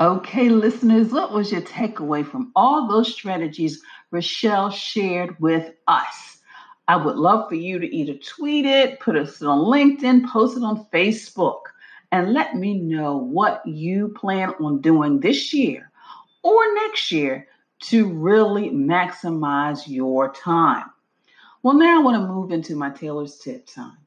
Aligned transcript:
Okay, 0.00 0.48
listeners, 0.48 1.12
what 1.12 1.30
was 1.30 1.52
your 1.52 1.60
takeaway 1.60 2.26
from 2.26 2.50
all 2.56 2.88
those 2.88 3.12
strategies 3.12 3.80
Rashelle 4.12 4.72
shared 4.72 5.38
with 5.38 5.72
us? 5.86 6.38
I 6.88 6.96
would 6.96 7.14
love 7.14 7.48
for 7.48 7.54
you 7.54 7.78
to 7.78 7.86
either 7.94 8.14
tweet 8.14 8.66
it, 8.66 8.98
put 8.98 9.14
us 9.14 9.40
on 9.40 9.60
LinkedIn, 9.60 10.28
post 10.28 10.56
it 10.56 10.64
on 10.64 10.86
Facebook, 10.92 11.60
and 12.10 12.32
let 12.32 12.56
me 12.56 12.74
know 12.74 13.16
what 13.16 13.64
you 13.64 14.08
plan 14.08 14.50
on 14.58 14.80
doing 14.80 15.20
this 15.20 15.54
year 15.54 15.92
or 16.42 16.74
next 16.74 17.12
year 17.12 17.46
to 17.82 18.12
really 18.12 18.70
maximize 18.70 19.86
your 19.86 20.32
time. 20.32 20.90
Well, 21.62 21.74
now 21.74 22.00
I 22.00 22.02
want 22.02 22.20
to 22.20 22.26
move 22.26 22.50
into 22.50 22.74
my 22.74 22.90
Taylor's 22.90 23.38
tip 23.38 23.68
time. 23.68 23.98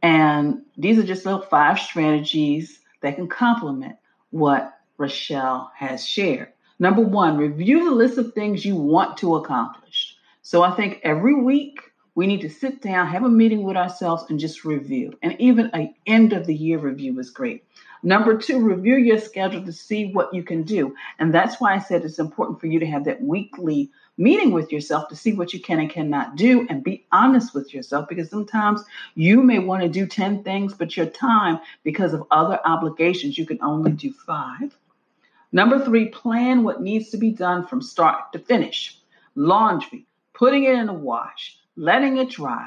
And 0.00 0.62
these 0.78 0.98
are 0.98 1.04
just 1.04 1.26
little 1.26 1.42
five 1.42 1.78
strategies 1.78 2.80
that 3.02 3.16
can 3.16 3.28
complement 3.28 3.96
what 4.30 4.78
Rashelle 5.02 5.70
has 5.74 6.06
shared. 6.06 6.52
Number 6.78 7.02
one, 7.02 7.36
review 7.36 7.84
the 7.84 7.90
list 7.90 8.18
of 8.18 8.32
things 8.32 8.64
you 8.64 8.76
want 8.76 9.16
to 9.18 9.36
accomplish. 9.36 10.16
So 10.42 10.62
I 10.62 10.70
think 10.76 11.00
every 11.02 11.34
week 11.34 11.80
we 12.14 12.26
need 12.26 12.42
to 12.42 12.50
sit 12.50 12.82
down, 12.82 13.08
have 13.08 13.24
a 13.24 13.28
meeting 13.28 13.64
with 13.64 13.76
ourselves, 13.76 14.24
and 14.28 14.38
just 14.38 14.64
review. 14.64 15.18
And 15.22 15.40
even 15.40 15.70
an 15.72 15.94
end 16.06 16.32
of 16.32 16.46
the 16.46 16.54
year 16.54 16.78
review 16.78 17.18
is 17.18 17.30
great. 17.30 17.64
Number 18.04 18.36
two, 18.36 18.60
review 18.60 18.96
your 18.96 19.18
schedule 19.18 19.64
to 19.64 19.72
see 19.72 20.12
what 20.12 20.34
you 20.34 20.42
can 20.42 20.64
do. 20.64 20.94
And 21.18 21.32
that's 21.32 21.60
why 21.60 21.74
I 21.74 21.78
said 21.78 22.04
it's 22.04 22.18
important 22.18 22.60
for 22.60 22.66
you 22.66 22.80
to 22.80 22.86
have 22.86 23.04
that 23.04 23.22
weekly 23.22 23.90
meeting 24.18 24.50
with 24.50 24.72
yourself 24.72 25.08
to 25.08 25.16
see 25.16 25.32
what 25.32 25.52
you 25.52 25.60
can 25.60 25.78
and 25.78 25.88
cannot 25.88 26.36
do 26.36 26.66
and 26.68 26.84
be 26.84 27.06
honest 27.12 27.54
with 27.54 27.72
yourself 27.72 28.08
because 28.08 28.28
sometimes 28.28 28.82
you 29.14 29.42
may 29.42 29.58
want 29.58 29.82
to 29.82 29.88
do 29.88 30.06
10 30.06 30.42
things, 30.42 30.74
but 30.74 30.96
your 30.96 31.06
time, 31.06 31.60
because 31.84 32.12
of 32.12 32.26
other 32.30 32.58
obligations, 32.64 33.38
you 33.38 33.46
can 33.46 33.62
only 33.62 33.92
do 33.92 34.12
five. 34.12 34.76
Number 35.52 35.84
three, 35.84 36.08
plan 36.08 36.62
what 36.62 36.80
needs 36.80 37.10
to 37.10 37.18
be 37.18 37.30
done 37.30 37.66
from 37.66 37.82
start 37.82 38.32
to 38.32 38.38
finish. 38.38 38.98
Laundry, 39.34 40.06
putting 40.32 40.64
it 40.64 40.74
in 40.74 40.86
the 40.86 40.94
wash, 40.94 41.58
letting 41.76 42.16
it 42.16 42.30
dry, 42.30 42.66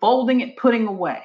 folding 0.00 0.40
it, 0.40 0.56
putting 0.58 0.86
away. 0.86 1.22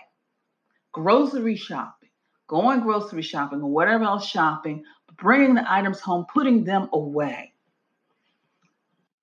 Grocery 0.94 1.58
shopping, 1.58 2.10
going 2.48 2.80
grocery 2.80 3.22
shopping 3.22 3.62
or 3.62 3.70
whatever 3.70 4.06
else 4.06 4.26
shopping, 4.26 4.84
bringing 5.18 5.54
the 5.54 5.70
items 5.70 6.00
home, 6.00 6.26
putting 6.34 6.64
them 6.64 6.90
away. 6.94 7.54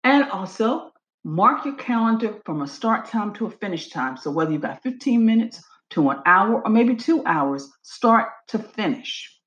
And 0.05 0.25
also, 0.31 0.93
mark 1.25 1.65
your 1.65 1.75
calendar 1.75 2.37
from 2.45 2.63
a 2.63 2.67
start 2.67 3.07
time 3.07 3.33
to 3.35 3.47
a 3.47 3.51
finish 3.51 3.89
time. 3.89 4.19
So 4.19 4.31
whether 4.31 4.53
you've 4.53 4.63
got 4.63 4.83
15 4.83 5.25
minutes 5.25 5.63
to 5.91 6.11
an 6.11 6.19
hour 6.27 6.63
or 6.63 6.71
maybe 6.71 6.97
two 6.97 7.25
hours, 7.25 7.71
start 7.83 8.29
to 8.49 8.59
finish 8.59 9.38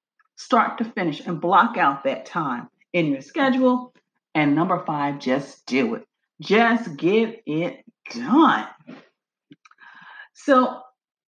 start 0.42 0.78
to 0.80 0.84
finish 0.84 1.22
and 1.26 1.40
block 1.40 1.78
out 1.78 2.04
that 2.04 2.26
time 2.26 2.68
in 2.94 3.08
your 3.08 3.22
schedule. 3.22 3.94
And 4.34 4.56
number 4.56 4.84
five, 4.86 5.20
just 5.20 5.66
do 5.66 5.96
it. 5.96 6.08
Just 6.42 6.98
get 6.98 7.44
it 7.46 7.84
done. 8.14 8.68
So 10.34 10.82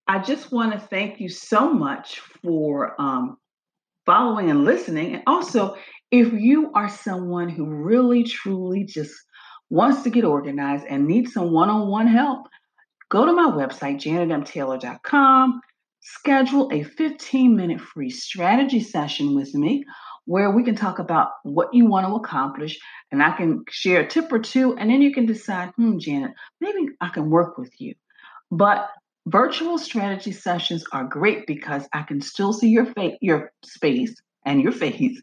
I 0.07 0.19
just 0.19 0.51
want 0.51 0.73
to 0.73 0.79
thank 0.79 1.19
you 1.19 1.29
so 1.29 1.71
much 1.71 2.19
for 2.41 2.99
um, 2.99 3.37
following 4.05 4.49
and 4.49 4.65
listening. 4.65 5.13
And 5.13 5.23
also, 5.27 5.77
if 6.09 6.33
you 6.33 6.71
are 6.73 6.89
someone 6.89 7.49
who 7.49 7.65
really, 7.65 8.23
truly 8.23 8.83
just 8.83 9.13
wants 9.69 10.01
to 10.03 10.09
get 10.09 10.23
organized 10.23 10.85
and 10.89 11.07
needs 11.07 11.33
some 11.33 11.51
one 11.51 11.69
on 11.69 11.87
one 11.87 12.07
help, 12.07 12.47
go 13.09 13.25
to 13.25 13.33
my 13.33 13.51
website, 13.51 13.97
janetmtaylor.com 13.97 15.61
schedule 16.03 16.69
a 16.71 16.83
15 16.83 17.55
minute 17.55 17.81
free 17.81 18.09
strategy 18.09 18.81
session 18.81 19.35
with 19.35 19.53
me 19.53 19.85
where 20.25 20.51
we 20.51 20.63
can 20.63 20.75
talk 20.75 20.99
about 20.99 21.31
what 21.43 21.73
you 21.73 21.85
want 21.85 22.07
to 22.07 22.15
accomplish 22.15 22.77
and 23.11 23.23
I 23.23 23.31
can 23.35 23.63
share 23.69 24.01
a 24.01 24.07
tip 24.07 24.31
or 24.31 24.39
two 24.39 24.75
and 24.77 24.89
then 24.89 25.01
you 25.01 25.13
can 25.13 25.25
decide, 25.25 25.69
hmm, 25.75 25.97
Janet, 25.97 26.31
maybe 26.61 26.89
I 27.01 27.09
can 27.09 27.29
work 27.29 27.57
with 27.57 27.71
you. 27.79 27.95
But 28.51 28.89
virtual 29.27 29.77
strategy 29.77 30.31
sessions 30.31 30.83
are 30.91 31.05
great 31.05 31.47
because 31.47 31.87
I 31.93 32.03
can 32.03 32.21
still 32.21 32.53
see 32.53 32.69
your 32.69 32.85
face, 32.85 33.17
your 33.21 33.51
space 33.63 34.13
and 34.45 34.61
your 34.61 34.73
face. 34.73 35.21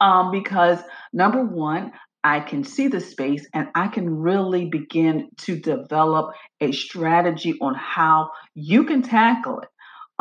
Um, 0.00 0.30
because 0.30 0.78
number 1.12 1.44
one, 1.44 1.92
I 2.22 2.40
can 2.40 2.64
see 2.64 2.88
the 2.88 3.00
space 3.00 3.46
and 3.52 3.68
I 3.74 3.88
can 3.88 4.08
really 4.08 4.64
begin 4.64 5.28
to 5.38 5.56
develop 5.56 6.34
a 6.60 6.72
strategy 6.72 7.54
on 7.60 7.74
how 7.74 8.30
you 8.54 8.84
can 8.84 9.02
tackle 9.02 9.60
it 9.60 9.68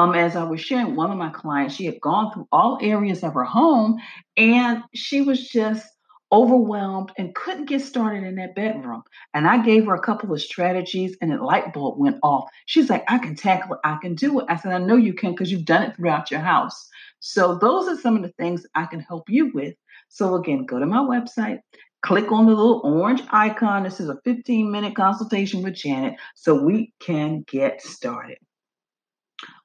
um, 0.03 0.15
as 0.15 0.35
I 0.35 0.43
was 0.43 0.59
sharing, 0.59 0.95
one 0.95 1.11
of 1.11 1.17
my 1.17 1.29
clients, 1.29 1.75
she 1.75 1.85
had 1.85 2.01
gone 2.01 2.33
through 2.33 2.47
all 2.51 2.77
areas 2.81 3.23
of 3.23 3.33
her 3.35 3.45
home 3.45 3.97
and 4.35 4.83
she 4.93 5.21
was 5.21 5.47
just 5.47 5.87
overwhelmed 6.29 7.11
and 7.17 7.33
couldn't 7.35 7.69
get 7.69 7.79
started 7.79 8.23
in 8.23 8.35
that 8.35 8.53
bedroom. 8.53 9.03
And 9.33 9.47
I 9.47 9.63
gave 9.63 9.85
her 9.85 9.95
a 9.95 10.01
couple 10.01 10.33
of 10.33 10.41
strategies 10.41 11.15
and 11.21 11.31
a 11.31 11.41
light 11.41 11.71
bulb 11.71 11.97
went 11.97 12.17
off. 12.21 12.49
She's 12.65 12.89
like, 12.89 13.05
I 13.07 13.17
can 13.17 13.35
tackle 13.35 13.75
it, 13.75 13.79
I 13.85 13.97
can 14.01 14.13
do 14.15 14.41
it. 14.41 14.45
I 14.49 14.57
said, 14.57 14.73
I 14.73 14.79
know 14.79 14.97
you 14.97 15.13
can 15.13 15.31
because 15.31 15.51
you've 15.51 15.63
done 15.63 15.83
it 15.83 15.95
throughout 15.95 16.31
your 16.31 16.41
house. 16.41 16.89
So 17.21 17.55
those 17.55 17.87
are 17.87 18.01
some 18.01 18.17
of 18.17 18.23
the 18.23 18.33
things 18.37 18.65
I 18.75 18.85
can 18.85 18.99
help 18.99 19.29
you 19.29 19.51
with. 19.53 19.75
So 20.09 20.35
again, 20.35 20.65
go 20.65 20.79
to 20.79 20.85
my 20.85 20.97
website, 20.97 21.59
click 22.01 22.29
on 22.29 22.45
the 22.47 22.51
little 22.51 22.81
orange 22.83 23.21
icon. 23.29 23.83
This 23.83 24.01
is 24.01 24.09
a 24.09 24.19
15 24.25 24.69
minute 24.69 24.97
consultation 24.97 25.61
with 25.61 25.75
Janet 25.75 26.15
so 26.35 26.61
we 26.61 26.93
can 26.99 27.45
get 27.47 27.81
started. 27.81 28.37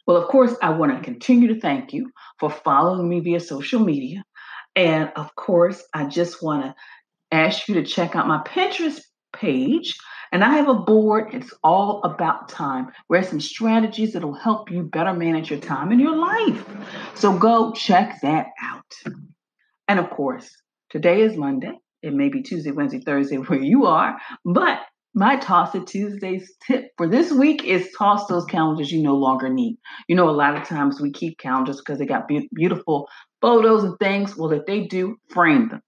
Well, 0.08 0.16
of 0.16 0.26
course, 0.28 0.56
I 0.62 0.70
want 0.70 0.96
to 0.96 1.04
continue 1.04 1.48
to 1.48 1.60
thank 1.60 1.92
you 1.92 2.10
for 2.40 2.48
following 2.48 3.06
me 3.06 3.20
via 3.20 3.40
social 3.40 3.78
media. 3.78 4.24
And 4.74 5.12
of 5.16 5.34
course, 5.36 5.84
I 5.92 6.06
just 6.06 6.42
want 6.42 6.64
to 6.64 6.74
ask 7.30 7.68
you 7.68 7.74
to 7.74 7.84
check 7.84 8.16
out 8.16 8.26
my 8.26 8.38
Pinterest 8.38 9.00
page. 9.34 9.98
And 10.32 10.42
I 10.42 10.56
have 10.56 10.68
a 10.70 10.74
board, 10.74 11.34
it's 11.34 11.52
all 11.62 12.00
about 12.04 12.48
time, 12.48 12.90
where 13.08 13.22
some 13.22 13.38
strategies 13.38 14.14
that'll 14.14 14.32
help 14.32 14.70
you 14.70 14.84
better 14.84 15.12
manage 15.12 15.50
your 15.50 15.60
time 15.60 15.92
in 15.92 16.00
your 16.00 16.16
life. 16.16 16.64
So 17.14 17.36
go 17.36 17.72
check 17.72 18.18
that 18.22 18.46
out. 18.62 19.12
And 19.88 19.98
of 19.98 20.08
course, 20.08 20.50
today 20.88 21.20
is 21.20 21.36
Monday. 21.36 21.72
It 22.02 22.14
may 22.14 22.30
be 22.30 22.40
Tuesday, 22.40 22.70
Wednesday, 22.70 23.00
Thursday 23.00 23.36
where 23.36 23.60
you 23.60 23.84
are, 23.84 24.16
but 24.46 24.80
my 25.14 25.36
Toss 25.36 25.74
It 25.74 25.86
Tuesdays 25.86 26.52
tip 26.66 26.90
for 26.96 27.08
this 27.08 27.32
week 27.32 27.64
is 27.64 27.90
toss 27.96 28.26
those 28.26 28.44
calendars 28.44 28.92
you 28.92 29.02
no 29.02 29.16
longer 29.16 29.48
need. 29.48 29.78
You 30.06 30.16
know, 30.16 30.28
a 30.28 30.30
lot 30.30 30.56
of 30.56 30.66
times 30.66 31.00
we 31.00 31.10
keep 31.10 31.38
calendars 31.38 31.78
because 31.78 31.98
they 31.98 32.06
got 32.06 32.28
be- 32.28 32.48
beautiful 32.54 33.08
photos 33.40 33.84
and 33.84 33.98
things. 33.98 34.36
Well, 34.36 34.52
if 34.52 34.66
they 34.66 34.86
do, 34.86 35.16
frame 35.30 35.68
them. 35.68 35.82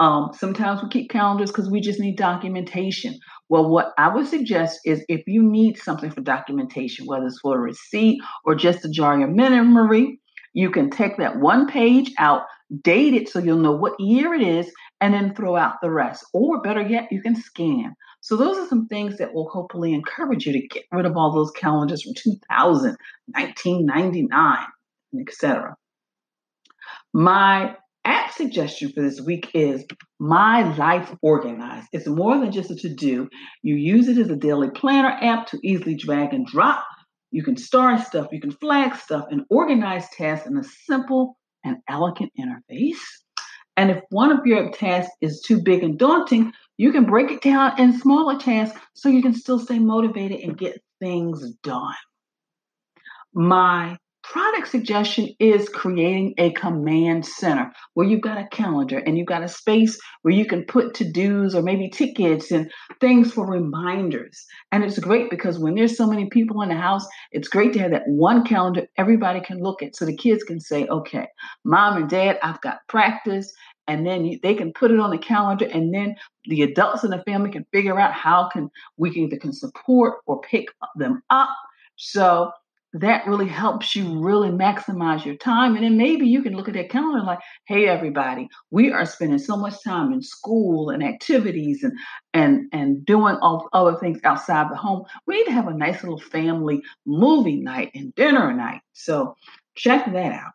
Um, 0.00 0.30
sometimes 0.32 0.82
we 0.82 0.88
keep 0.88 1.10
calendars 1.10 1.50
because 1.50 1.70
we 1.70 1.80
just 1.80 2.00
need 2.00 2.16
documentation. 2.16 3.18
Well, 3.50 3.68
what 3.68 3.92
I 3.98 4.08
would 4.08 4.26
suggest 4.26 4.80
is 4.86 5.04
if 5.08 5.22
you 5.26 5.42
need 5.42 5.76
something 5.76 6.10
for 6.10 6.22
documentation, 6.22 7.06
whether 7.06 7.26
it's 7.26 7.38
for 7.40 7.58
a 7.58 7.60
receipt 7.60 8.18
or 8.46 8.54
just 8.54 8.80
to 8.82 8.90
jar 8.90 9.18
your 9.18 9.28
memory, 9.28 10.18
you 10.54 10.70
can 10.70 10.90
take 10.90 11.18
that 11.18 11.38
one 11.38 11.66
page 11.66 12.12
out, 12.18 12.42
date 12.82 13.14
it 13.14 13.28
so 13.28 13.38
you'll 13.38 13.58
know 13.58 13.72
what 13.76 14.00
year 14.00 14.32
it 14.32 14.42
is, 14.42 14.72
and 15.02 15.12
then 15.12 15.34
throw 15.34 15.56
out 15.56 15.74
the 15.82 15.90
rest. 15.90 16.24
Or 16.32 16.62
better 16.62 16.82
yet, 16.82 17.08
you 17.10 17.20
can 17.20 17.36
scan. 17.36 17.94
So 18.30 18.36
those 18.36 18.58
are 18.58 18.68
some 18.68 18.86
things 18.86 19.18
that 19.18 19.34
will 19.34 19.48
hopefully 19.48 19.92
encourage 19.92 20.46
you 20.46 20.52
to 20.52 20.68
get 20.68 20.84
rid 20.92 21.04
of 21.04 21.16
all 21.16 21.32
those 21.32 21.50
calendars 21.50 22.04
from 22.04 22.14
2000, 22.14 22.96
1999, 23.26 24.66
etc. 25.20 25.74
My 27.12 27.74
app 28.04 28.30
suggestion 28.30 28.92
for 28.92 29.02
this 29.02 29.20
week 29.20 29.50
is 29.52 29.84
My 30.20 30.62
Life 30.76 31.12
Organized. 31.22 31.88
It's 31.92 32.06
more 32.06 32.38
than 32.38 32.52
just 32.52 32.70
a 32.70 32.76
to 32.76 32.94
do. 32.94 33.28
You 33.62 33.74
use 33.74 34.06
it 34.06 34.16
as 34.16 34.30
a 34.30 34.36
daily 34.36 34.70
planner 34.70 35.10
app 35.10 35.48
to 35.48 35.58
easily 35.64 35.96
drag 35.96 36.32
and 36.32 36.46
drop. 36.46 36.84
You 37.32 37.42
can 37.42 37.56
star 37.56 37.98
stuff, 37.98 38.28
you 38.30 38.40
can 38.40 38.52
flag 38.52 38.94
stuff, 38.94 39.26
and 39.32 39.42
organize 39.50 40.08
tasks 40.10 40.46
in 40.46 40.56
a 40.56 40.62
simple 40.62 41.36
and 41.64 41.78
elegant 41.88 42.30
interface. 42.38 43.00
And 43.76 43.90
if 43.90 44.02
one 44.10 44.30
of 44.30 44.46
your 44.46 44.70
tasks 44.70 45.12
is 45.20 45.40
too 45.40 45.60
big 45.60 45.82
and 45.82 45.98
daunting, 45.98 46.52
you 46.80 46.92
can 46.92 47.04
break 47.04 47.30
it 47.30 47.42
down 47.42 47.78
in 47.78 47.92
smaller 47.92 48.38
tasks 48.38 48.80
so 48.94 49.10
you 49.10 49.20
can 49.20 49.34
still 49.34 49.58
stay 49.58 49.78
motivated 49.78 50.40
and 50.40 50.56
get 50.56 50.82
things 50.98 51.46
done. 51.62 51.92
My 53.34 53.98
product 54.22 54.68
suggestion 54.68 55.28
is 55.38 55.68
creating 55.68 56.32
a 56.38 56.52
command 56.52 57.26
center 57.26 57.70
where 57.92 58.06
you've 58.06 58.22
got 58.22 58.38
a 58.38 58.48
calendar 58.48 58.96
and 58.96 59.18
you've 59.18 59.26
got 59.26 59.42
a 59.42 59.48
space 59.48 59.98
where 60.22 60.32
you 60.32 60.46
can 60.46 60.64
put 60.64 60.94
to 60.94 61.12
dos 61.12 61.54
or 61.54 61.60
maybe 61.60 61.90
tickets 61.90 62.50
and 62.50 62.70
things 62.98 63.30
for 63.30 63.46
reminders. 63.46 64.46
And 64.72 64.82
it's 64.82 64.98
great 64.98 65.28
because 65.28 65.58
when 65.58 65.74
there's 65.74 65.98
so 65.98 66.06
many 66.06 66.30
people 66.30 66.62
in 66.62 66.70
the 66.70 66.76
house, 66.76 67.06
it's 67.30 67.48
great 67.48 67.74
to 67.74 67.78
have 67.80 67.90
that 67.90 68.06
one 68.06 68.42
calendar 68.42 68.86
everybody 68.96 69.40
can 69.40 69.58
look 69.58 69.82
at 69.82 69.96
so 69.96 70.06
the 70.06 70.16
kids 70.16 70.44
can 70.44 70.60
say, 70.60 70.86
okay, 70.86 71.26
mom 71.62 71.98
and 71.98 72.08
dad, 72.08 72.38
I've 72.42 72.62
got 72.62 72.78
practice 72.88 73.52
and 73.86 74.06
then 74.06 74.38
they 74.42 74.54
can 74.54 74.72
put 74.72 74.90
it 74.90 75.00
on 75.00 75.10
the 75.10 75.18
calendar 75.18 75.66
and 75.66 75.92
then 75.92 76.16
the 76.44 76.62
adults 76.62 77.04
in 77.04 77.10
the 77.10 77.22
family 77.24 77.50
can 77.50 77.66
figure 77.72 77.98
out 77.98 78.12
how 78.12 78.48
can 78.48 78.70
we 78.96 79.10
can 79.10 79.24
either 79.24 79.36
can 79.36 79.52
support 79.52 80.18
or 80.26 80.40
pick 80.40 80.68
them 80.96 81.22
up 81.30 81.50
so 81.96 82.50
that 82.92 83.26
really 83.26 83.46
helps 83.46 83.94
you 83.94 84.20
really 84.20 84.48
maximize 84.48 85.24
your 85.24 85.36
time. 85.36 85.76
And 85.76 85.84
then 85.84 85.96
maybe 85.96 86.26
you 86.26 86.42
can 86.42 86.56
look 86.56 86.68
at 86.68 86.74
that 86.74 86.90
calendar 86.90 87.24
like, 87.24 87.38
hey, 87.66 87.86
everybody, 87.86 88.48
we 88.70 88.90
are 88.90 89.06
spending 89.06 89.38
so 89.38 89.56
much 89.56 89.82
time 89.84 90.12
in 90.12 90.22
school 90.22 90.90
and 90.90 91.02
activities 91.02 91.84
and 91.84 91.92
and 92.34 92.68
and 92.72 93.04
doing 93.04 93.36
all 93.42 93.68
other 93.72 93.96
things 93.98 94.18
outside 94.24 94.70
the 94.70 94.76
home. 94.76 95.04
We 95.26 95.36
need 95.36 95.44
to 95.44 95.52
have 95.52 95.68
a 95.68 95.74
nice 95.74 96.02
little 96.02 96.18
family 96.18 96.82
movie 97.06 97.60
night 97.60 97.92
and 97.94 98.14
dinner 98.14 98.52
night. 98.52 98.80
So 98.92 99.36
check 99.76 100.06
that 100.12 100.32
out. 100.32 100.52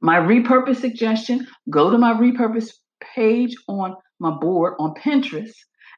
My 0.00 0.16
repurpose 0.16 0.80
suggestion, 0.80 1.46
go 1.70 1.90
to 1.90 1.98
my 1.98 2.12
repurpose 2.12 2.70
page 3.14 3.54
on 3.68 3.96
my 4.20 4.30
board 4.30 4.74
on 4.78 4.94
Pinterest 4.94 5.54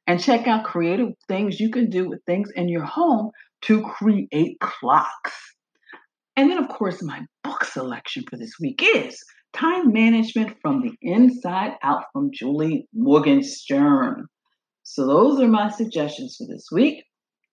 and 0.06 0.22
check 0.22 0.46
out 0.46 0.64
creative 0.64 1.08
things 1.28 1.60
you 1.60 1.70
can 1.70 1.90
do 1.90 2.08
with 2.08 2.20
things 2.26 2.50
in 2.56 2.68
your 2.68 2.84
home 2.84 3.30
to 3.62 3.82
create 3.82 4.58
clocks. 4.60 5.32
And 6.36 6.50
then, 6.50 6.58
of 6.58 6.68
course, 6.68 7.02
my 7.02 7.20
book 7.44 7.64
selection 7.64 8.24
for 8.28 8.38
this 8.38 8.54
week 8.60 8.82
is 8.82 9.22
Time 9.52 9.92
Management 9.92 10.56
from 10.62 10.80
the 10.80 10.92
Inside 11.02 11.72
Out 11.82 12.04
from 12.12 12.30
Julie 12.32 12.88
Morgenstern. 12.94 14.26
So, 14.82 15.06
those 15.06 15.40
are 15.40 15.48
my 15.48 15.70
suggestions 15.70 16.36
for 16.38 16.46
this 16.46 16.68
week. 16.72 17.04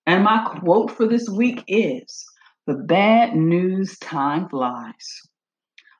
And 0.06 0.24
my 0.24 0.50
quote 0.60 0.92
for 0.92 1.06
this 1.08 1.28
week 1.28 1.64
is 1.68 2.26
The 2.66 2.76
bad 2.76 3.36
news 3.36 3.98
time 4.00 4.48
flies. 4.48 5.27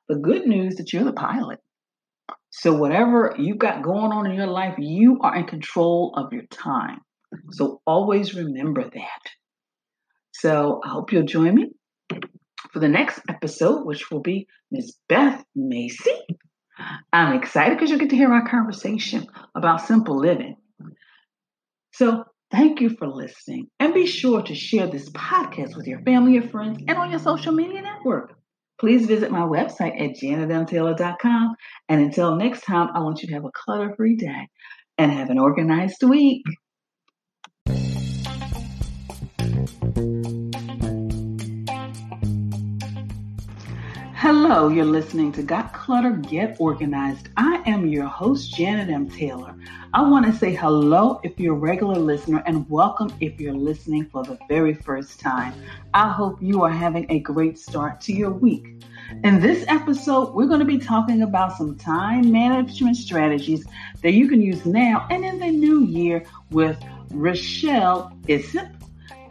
The 0.08 0.16
good 0.16 0.46
news 0.46 0.76
that 0.76 0.92
you're 0.92 1.04
the 1.04 1.12
pilot. 1.12 1.60
So, 2.50 2.72
whatever 2.72 3.34
you've 3.38 3.58
got 3.58 3.82
going 3.82 4.12
on 4.12 4.26
in 4.26 4.34
your 4.34 4.46
life, 4.46 4.74
you 4.78 5.18
are 5.20 5.36
in 5.36 5.46
control 5.46 6.14
of 6.16 6.32
your 6.32 6.46
time. 6.46 7.00
Mm-hmm. 7.34 7.52
So, 7.52 7.82
always 7.86 8.34
remember 8.34 8.84
that. 8.84 9.30
So 10.38 10.80
I 10.84 10.90
hope 10.90 11.12
you'll 11.12 11.24
join 11.24 11.56
me 11.56 11.72
for 12.72 12.78
the 12.78 12.88
next 12.88 13.20
episode, 13.28 13.84
which 13.84 14.08
will 14.08 14.20
be 14.20 14.46
Miss 14.70 14.92
Beth 15.08 15.44
Macy. 15.56 16.12
I'm 17.12 17.36
excited 17.36 17.76
because 17.76 17.90
you'll 17.90 17.98
get 17.98 18.10
to 18.10 18.16
hear 18.16 18.32
our 18.32 18.48
conversation 18.48 19.26
about 19.56 19.80
simple 19.80 20.16
living. 20.16 20.54
So 21.92 22.22
thank 22.52 22.80
you 22.80 22.90
for 22.90 23.08
listening 23.08 23.66
and 23.80 23.92
be 23.92 24.06
sure 24.06 24.40
to 24.42 24.54
share 24.54 24.86
this 24.86 25.10
podcast 25.10 25.76
with 25.76 25.88
your 25.88 26.02
family, 26.02 26.34
your 26.34 26.48
friends, 26.48 26.78
and 26.86 26.96
on 26.96 27.10
your 27.10 27.18
social 27.18 27.52
media 27.52 27.82
network. 27.82 28.37
Please 28.80 29.06
visit 29.06 29.30
my 29.30 29.40
website 29.40 30.00
at 30.00 30.16
janetmtaylor.com. 30.16 31.54
And 31.88 32.00
until 32.00 32.36
next 32.36 32.62
time, 32.62 32.90
I 32.94 33.00
want 33.00 33.22
you 33.22 33.28
to 33.28 33.34
have 33.34 33.44
a 33.44 33.50
clutter 33.52 33.94
free 33.96 34.16
day 34.16 34.48
and 34.98 35.12
have 35.12 35.30
an 35.30 35.38
organized 35.38 36.02
week. 36.02 36.42
Hello, 44.20 44.66
you're 44.66 44.84
listening 44.84 45.30
to 45.30 45.44
Got 45.44 45.72
Clutter, 45.72 46.10
Get 46.10 46.56
Organized. 46.58 47.28
I 47.36 47.62
am 47.66 47.86
your 47.86 48.06
host, 48.06 48.52
Janet 48.52 48.88
M. 48.90 49.08
Taylor. 49.08 49.54
I 49.94 50.02
want 50.02 50.26
to 50.26 50.32
say 50.32 50.52
hello 50.52 51.20
if 51.22 51.38
you're 51.38 51.54
a 51.54 51.56
regular 51.58 51.94
listener 51.94 52.42
and 52.44 52.68
welcome 52.68 53.14
if 53.20 53.38
you're 53.38 53.54
listening 53.54 54.06
for 54.06 54.24
the 54.24 54.36
very 54.48 54.74
first 54.74 55.20
time. 55.20 55.54
I 55.94 56.10
hope 56.10 56.42
you 56.42 56.64
are 56.64 56.70
having 56.70 57.06
a 57.12 57.20
great 57.20 57.60
start 57.60 58.00
to 58.02 58.12
your 58.12 58.32
week. 58.32 58.82
In 59.22 59.40
this 59.40 59.64
episode, 59.68 60.34
we're 60.34 60.48
going 60.48 60.58
to 60.58 60.66
be 60.66 60.78
talking 60.78 61.22
about 61.22 61.56
some 61.56 61.76
time 61.76 62.32
management 62.32 62.96
strategies 62.96 63.64
that 64.02 64.14
you 64.14 64.28
can 64.28 64.42
use 64.42 64.66
now 64.66 65.06
and 65.10 65.24
in 65.24 65.38
the 65.38 65.52
new 65.52 65.84
year 65.84 66.24
with 66.50 66.76
Rashelle 67.10 68.20
Isip. 68.24 68.68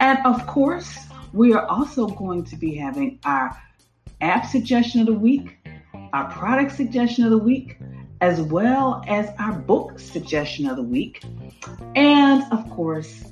And 0.00 0.18
of 0.24 0.46
course, 0.46 0.96
we 1.34 1.52
are 1.52 1.66
also 1.66 2.06
going 2.06 2.44
to 2.44 2.56
be 2.56 2.74
having 2.74 3.18
our 3.24 3.54
app 4.20 4.46
suggestion 4.46 5.00
of 5.00 5.06
the 5.06 5.12
week, 5.12 5.58
our 6.12 6.30
product 6.30 6.72
suggestion 6.72 7.24
of 7.24 7.30
the 7.30 7.38
week, 7.38 7.78
as 8.20 8.40
well 8.40 9.02
as 9.06 9.30
our 9.38 9.52
book 9.52 9.98
suggestion 9.98 10.68
of 10.68 10.76
the 10.76 10.82
week. 10.82 11.22
And 11.94 12.44
of 12.52 12.68
course, 12.70 13.24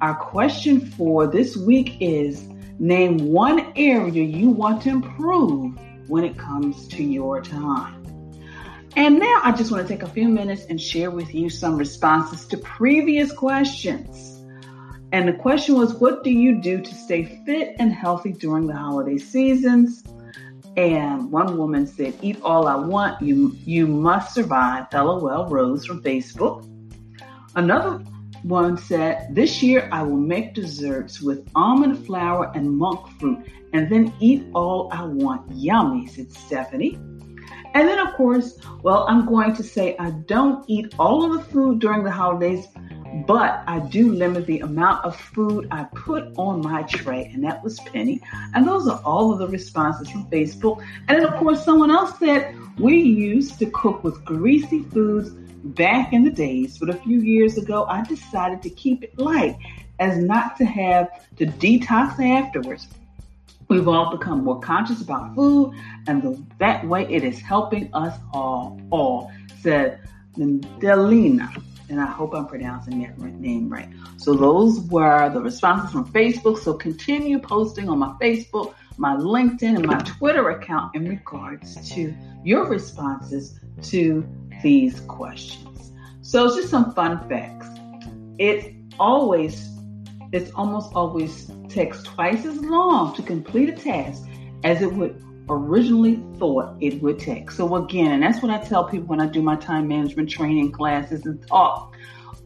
our 0.00 0.14
question 0.14 0.80
for 0.80 1.26
this 1.26 1.56
week 1.56 1.96
is 2.00 2.46
name 2.78 3.18
one 3.32 3.72
area 3.76 4.22
you 4.22 4.50
want 4.50 4.82
to 4.82 4.90
improve 4.90 5.78
when 6.08 6.24
it 6.24 6.36
comes 6.36 6.88
to 6.88 7.02
your 7.02 7.40
time. 7.40 8.02
And 8.96 9.18
now 9.18 9.40
I 9.42 9.52
just 9.52 9.72
want 9.72 9.86
to 9.86 9.92
take 9.92 10.02
a 10.02 10.08
few 10.08 10.28
minutes 10.28 10.66
and 10.68 10.80
share 10.80 11.10
with 11.10 11.34
you 11.34 11.50
some 11.50 11.76
responses 11.76 12.46
to 12.48 12.58
previous 12.58 13.32
questions. 13.32 14.42
And 15.10 15.28
the 15.28 15.32
question 15.32 15.76
was, 15.76 15.94
what 15.94 16.22
do 16.22 16.30
you 16.30 16.60
do 16.60 16.80
to 16.80 16.94
stay 16.94 17.42
fit 17.46 17.76
and 17.78 17.92
healthy 17.92 18.32
during 18.32 18.66
the 18.66 18.76
holiday 18.76 19.18
seasons? 19.18 20.04
And 20.76 21.30
one 21.30 21.56
woman 21.56 21.86
said, 21.86 22.18
Eat 22.20 22.40
all 22.42 22.66
I 22.66 22.74
want, 22.74 23.22
you 23.22 23.56
you 23.64 23.86
must 23.86 24.34
survive. 24.34 24.86
LOL 24.92 25.48
Rose 25.48 25.86
from 25.86 26.02
Facebook. 26.02 26.68
Another 27.54 28.02
one 28.42 28.76
said, 28.76 29.34
This 29.34 29.62
year 29.62 29.88
I 29.92 30.02
will 30.02 30.16
make 30.16 30.54
desserts 30.54 31.20
with 31.20 31.48
almond 31.54 32.04
flour 32.04 32.50
and 32.54 32.76
monk 32.76 33.08
fruit 33.20 33.46
and 33.72 33.90
then 33.90 34.12
eat 34.20 34.46
all 34.54 34.88
I 34.92 35.04
want. 35.04 35.50
Yummy, 35.52 36.06
said 36.06 36.32
Stephanie. 36.32 36.98
And 37.74 37.88
then, 37.88 37.98
of 37.98 38.14
course, 38.14 38.58
well, 38.82 39.04
I'm 39.08 39.26
going 39.26 39.54
to 39.56 39.62
say 39.62 39.96
I 39.98 40.10
don't 40.10 40.64
eat 40.68 40.94
all 40.98 41.24
of 41.24 41.32
the 41.32 41.52
food 41.52 41.80
during 41.80 42.04
the 42.04 42.10
holidays 42.10 42.68
but 43.26 43.62
I 43.66 43.78
do 43.78 44.12
limit 44.12 44.46
the 44.46 44.60
amount 44.60 45.04
of 45.04 45.16
food 45.16 45.68
I 45.70 45.84
put 45.84 46.32
on 46.36 46.60
my 46.60 46.82
tray, 46.82 47.30
and 47.32 47.44
that 47.44 47.62
was 47.62 47.78
Penny. 47.80 48.20
And 48.54 48.66
those 48.66 48.88
are 48.88 49.00
all 49.04 49.32
of 49.32 49.38
the 49.38 49.48
responses 49.48 50.10
from 50.10 50.26
Facebook. 50.26 50.84
And 51.08 51.18
then, 51.18 51.26
of 51.26 51.38
course, 51.38 51.64
someone 51.64 51.90
else 51.90 52.18
said 52.18 52.56
we 52.78 53.00
used 53.00 53.58
to 53.60 53.66
cook 53.66 54.02
with 54.02 54.24
greasy 54.24 54.82
foods 54.82 55.30
back 55.30 56.12
in 56.12 56.24
the 56.24 56.30
days, 56.30 56.78
but 56.78 56.90
a 56.90 56.94
few 56.94 57.20
years 57.20 57.56
ago, 57.56 57.86
I 57.88 58.02
decided 58.04 58.62
to 58.62 58.70
keep 58.70 59.02
it 59.02 59.18
light 59.18 59.56
as 59.98 60.18
not 60.18 60.56
to 60.58 60.64
have 60.64 61.08
to 61.36 61.46
detox 61.46 62.20
afterwards. 62.20 62.88
We've 63.68 63.88
all 63.88 64.14
become 64.14 64.44
more 64.44 64.60
conscious 64.60 65.00
about 65.00 65.34
food, 65.34 65.72
and 66.06 66.22
the, 66.22 66.44
that 66.58 66.86
way 66.86 67.06
it 67.08 67.24
is 67.24 67.40
helping 67.40 67.94
us 67.94 68.18
all. 68.32 68.78
All 68.90 69.32
said 69.62 70.00
Delina 70.36 71.62
and 71.88 72.00
I 72.00 72.06
hope 72.06 72.34
I'm 72.34 72.46
pronouncing 72.46 73.00
that 73.02 73.18
name 73.18 73.68
right. 73.68 73.88
So 74.16 74.34
those 74.34 74.80
were 74.80 75.28
the 75.30 75.40
responses 75.40 75.90
from 75.90 76.10
Facebook. 76.12 76.58
So 76.58 76.74
continue 76.74 77.38
posting 77.38 77.88
on 77.88 77.98
my 77.98 78.14
Facebook, 78.20 78.74
my 78.96 79.16
LinkedIn, 79.16 79.76
and 79.76 79.86
my 79.86 79.98
Twitter 79.98 80.50
account 80.50 80.94
in 80.94 81.08
regards 81.08 81.90
to 81.90 82.14
your 82.42 82.66
responses 82.66 83.60
to 83.82 84.26
these 84.62 85.00
questions. 85.00 85.92
So 86.22 86.46
it's 86.46 86.56
just 86.56 86.70
some 86.70 86.94
fun 86.94 87.28
facts. 87.28 87.68
It 88.38 88.74
always, 88.98 89.68
it's 90.32 90.50
almost 90.52 90.92
always 90.94 91.50
takes 91.68 92.02
twice 92.02 92.44
as 92.44 92.58
long 92.58 93.14
to 93.16 93.22
complete 93.22 93.68
a 93.68 93.72
task 93.72 94.22
as 94.62 94.80
it 94.80 94.92
would 94.92 95.22
originally 95.48 96.22
thought 96.38 96.76
it 96.80 97.00
would 97.02 97.18
take. 97.18 97.50
So 97.50 97.76
again, 97.76 98.12
and 98.12 98.22
that's 98.22 98.42
what 98.42 98.50
I 98.50 98.58
tell 98.64 98.84
people 98.84 99.06
when 99.08 99.20
I 99.20 99.26
do 99.26 99.42
my 99.42 99.56
time 99.56 99.88
management 99.88 100.30
training 100.30 100.72
classes 100.72 101.26
and 101.26 101.46
talk. 101.46 101.96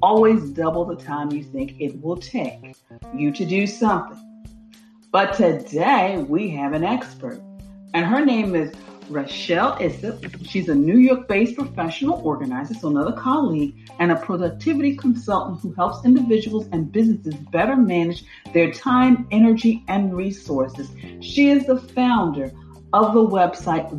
Always 0.00 0.50
double 0.50 0.84
the 0.84 0.96
time 0.96 1.32
you 1.32 1.42
think 1.42 1.80
it 1.80 2.00
will 2.00 2.16
take 2.16 2.76
you 3.14 3.32
to 3.32 3.44
do 3.44 3.66
something. 3.66 4.18
But 5.10 5.34
today 5.34 6.24
we 6.28 6.50
have 6.50 6.72
an 6.72 6.84
expert, 6.84 7.40
and 7.94 8.06
her 8.06 8.24
name 8.24 8.54
is 8.54 8.72
Rashelle 9.08 9.80
Isip. 9.80 10.46
She's 10.46 10.68
a 10.68 10.74
New 10.74 10.98
York 10.98 11.26
based 11.28 11.56
professional 11.56 12.20
organizer, 12.22 12.74
so 12.74 12.88
another 12.88 13.12
colleague, 13.12 13.74
and 13.98 14.12
a 14.12 14.16
productivity 14.16 14.94
consultant 14.96 15.60
who 15.60 15.72
helps 15.72 16.04
individuals 16.04 16.68
and 16.72 16.92
businesses 16.92 17.34
better 17.50 17.74
manage 17.74 18.24
their 18.52 18.70
time, 18.70 19.26
energy, 19.30 19.82
and 19.88 20.14
resources. 20.14 20.90
She 21.20 21.48
is 21.48 21.66
the 21.66 21.78
founder 21.78 22.52
of 22.92 23.14
the 23.14 23.20
website, 23.20 23.90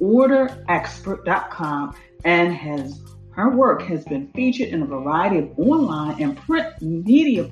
theorderexpert.com, 0.00 1.96
and 2.24 2.54
has 2.54 3.00
her 3.36 3.50
work 3.50 3.82
has 3.82 4.02
been 4.06 4.28
featured 4.28 4.68
in 4.68 4.80
a 4.82 4.86
variety 4.86 5.36
of 5.38 5.58
online 5.58 6.22
and 6.22 6.38
print 6.38 6.80
media, 6.80 7.46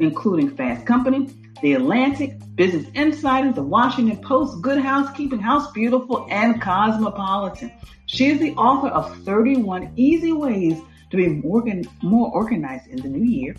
including 0.00 0.56
Fast 0.56 0.86
Company, 0.86 1.28
The 1.60 1.74
Atlantic, 1.74 2.38
Business 2.54 2.86
Insider, 2.94 3.52
The 3.52 3.62
Washington 3.62 4.16
Post, 4.22 4.62
Good 4.62 4.78
Housekeeping, 4.78 5.38
House 5.38 5.70
Beautiful, 5.72 6.26
and 6.30 6.62
Cosmopolitan. 6.62 7.70
She 8.06 8.28
is 8.28 8.40
the 8.40 8.54
author 8.54 8.88
of 8.88 9.14
31 9.24 9.92
Easy 9.96 10.32
Ways 10.32 10.80
to 11.10 11.16
be 11.18 11.28
more, 11.28 11.62
more 12.00 12.30
organized 12.32 12.86
in 12.86 13.02
the 13.02 13.08
new 13.08 13.24
year, 13.24 13.54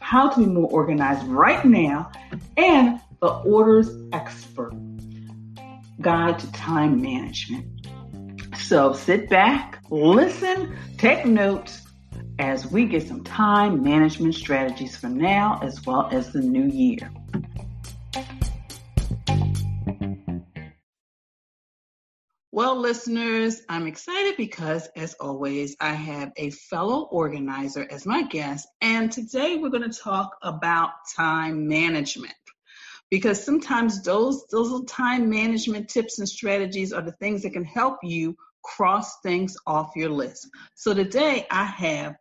How 0.00 0.28
to 0.28 0.40
be 0.40 0.44
more 0.44 0.70
organized 0.70 1.26
right 1.28 1.64
now, 1.64 2.12
and 2.58 3.00
The 3.20 3.28
Orders 3.28 3.88
Expert 4.12 4.74
God's 6.00 6.50
time 6.52 7.02
management. 7.02 7.86
So 8.58 8.92
sit 8.92 9.28
back, 9.28 9.82
listen, 9.90 10.76
take 10.96 11.26
notes 11.26 11.82
as 12.38 12.66
we 12.66 12.86
get 12.86 13.06
some 13.06 13.22
time 13.22 13.82
management 13.82 14.34
strategies 14.34 14.96
for 14.96 15.08
now 15.08 15.60
as 15.62 15.84
well 15.84 16.08
as 16.10 16.32
the 16.32 16.40
new 16.40 16.66
year. 16.66 17.10
Well, 22.52 22.76
listeners, 22.76 23.62
I'm 23.68 23.86
excited 23.86 24.36
because, 24.36 24.88
as 24.96 25.14
always, 25.14 25.76
I 25.80 25.94
have 25.94 26.32
a 26.36 26.50
fellow 26.50 27.02
organizer 27.02 27.86
as 27.88 28.06
my 28.06 28.22
guest, 28.22 28.66
and 28.80 29.12
today 29.12 29.56
we're 29.56 29.70
going 29.70 29.88
to 29.88 29.98
talk 29.98 30.36
about 30.42 30.90
time 31.16 31.68
management. 31.68 32.34
Because 33.10 33.44
sometimes 33.44 34.02
those, 34.02 34.46
those 34.50 34.84
time 34.84 35.28
management 35.28 35.88
tips 35.88 36.18
and 36.18 36.28
strategies 36.28 36.92
are 36.92 37.02
the 37.02 37.12
things 37.12 37.42
that 37.42 37.52
can 37.52 37.64
help 37.64 37.98
you 38.02 38.36
cross 38.62 39.20
things 39.20 39.56
off 39.66 39.96
your 39.96 40.10
list. 40.10 40.48
So 40.74 40.94
today 40.94 41.46
I 41.50 41.64
have 41.64 42.16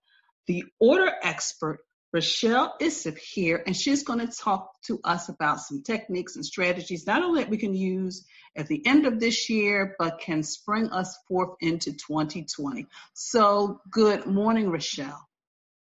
the 0.47 0.63
order 0.79 1.11
expert 1.21 1.79
Rashelle 2.15 2.71
Isip 2.81 3.19
here, 3.19 3.61
and 3.67 3.77
she's 3.77 4.03
going 4.03 4.19
to 4.19 4.35
talk 4.35 4.71
to 4.87 4.99
us 5.03 5.29
about 5.29 5.59
some 5.59 5.83
techniques 5.83 6.35
and 6.35 6.45
strategies, 6.45 7.05
not 7.05 7.21
only 7.21 7.43
that 7.43 7.51
we 7.51 7.57
can 7.57 7.75
use 7.75 8.25
at 8.57 8.67
the 8.67 8.83
end 8.87 9.05
of 9.05 9.19
this 9.19 9.47
year, 9.47 9.95
but 9.99 10.19
can 10.19 10.41
spring 10.41 10.89
us 10.89 11.15
forth 11.27 11.55
into 11.61 11.91
2020. 11.91 12.87
So, 13.13 13.79
good 13.91 14.25
morning, 14.25 14.71
Rashelle. 14.71 15.19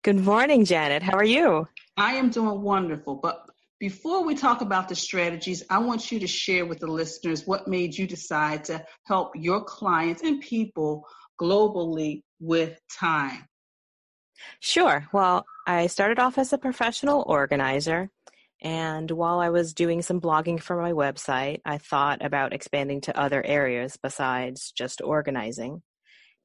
Good 0.04 0.20
morning, 0.20 0.66
Janet. 0.66 1.02
How 1.02 1.16
are 1.16 1.24
you? 1.24 1.66
I 1.96 2.14
am 2.14 2.28
doing 2.28 2.60
wonderful. 2.60 3.14
But 3.14 3.48
before 3.82 4.24
we 4.24 4.36
talk 4.36 4.60
about 4.60 4.88
the 4.88 4.94
strategies, 4.94 5.64
I 5.68 5.78
want 5.78 6.12
you 6.12 6.20
to 6.20 6.26
share 6.28 6.64
with 6.64 6.78
the 6.78 6.86
listeners 6.86 7.48
what 7.48 7.66
made 7.66 7.98
you 7.98 8.06
decide 8.06 8.62
to 8.66 8.84
help 9.06 9.32
your 9.34 9.64
clients 9.64 10.22
and 10.22 10.40
people 10.40 11.04
globally 11.40 12.22
with 12.38 12.78
time. 12.96 13.44
Sure. 14.60 15.08
Well, 15.12 15.44
I 15.66 15.88
started 15.88 16.20
off 16.20 16.38
as 16.38 16.52
a 16.52 16.58
professional 16.58 17.24
organizer. 17.26 18.08
And 18.62 19.10
while 19.10 19.40
I 19.40 19.48
was 19.48 19.74
doing 19.74 20.00
some 20.00 20.20
blogging 20.20 20.62
for 20.62 20.80
my 20.80 20.92
website, 20.92 21.58
I 21.64 21.78
thought 21.78 22.24
about 22.24 22.52
expanding 22.52 23.00
to 23.00 23.20
other 23.20 23.44
areas 23.44 23.98
besides 24.00 24.70
just 24.70 25.02
organizing. 25.02 25.82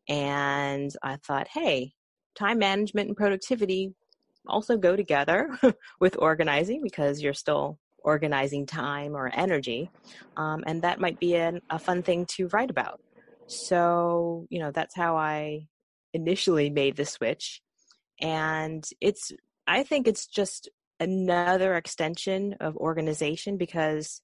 And 0.10 0.90
I 1.04 1.18
thought, 1.18 1.50
hey, 1.54 1.92
time 2.36 2.58
management 2.58 3.10
and 3.10 3.16
productivity 3.16 3.94
also 4.48 4.78
go 4.78 4.96
together 4.96 5.58
with 6.00 6.16
organizing 6.20 6.82
because 6.82 7.22
you're 7.22 7.34
still 7.34 7.80
organizing 8.00 8.66
time 8.66 9.16
or 9.16 9.32
energy. 9.34 9.90
Um, 10.38 10.64
and 10.66 10.82
that 10.82 11.00
might 11.00 11.20
be 11.20 11.36
an, 11.36 11.62
a 11.70 11.80
fun 11.80 12.04
thing 12.04 12.26
to 12.38 12.48
write 12.50 12.70
about. 12.70 13.00
So, 13.48 14.46
you 14.50 14.60
know, 14.60 14.72
that's 14.72 14.96
how 14.96 15.18
I 15.18 15.68
initially 16.14 16.70
made 16.70 16.96
the 16.96 17.06
switch 17.06 17.62
and 18.20 18.90
it's 19.02 19.32
i 19.68 19.84
think 19.84 20.08
it's 20.08 20.26
just 20.26 20.70
another 21.00 21.76
extension 21.76 22.56
of 22.60 22.76
organization 22.78 23.58
because 23.58 24.22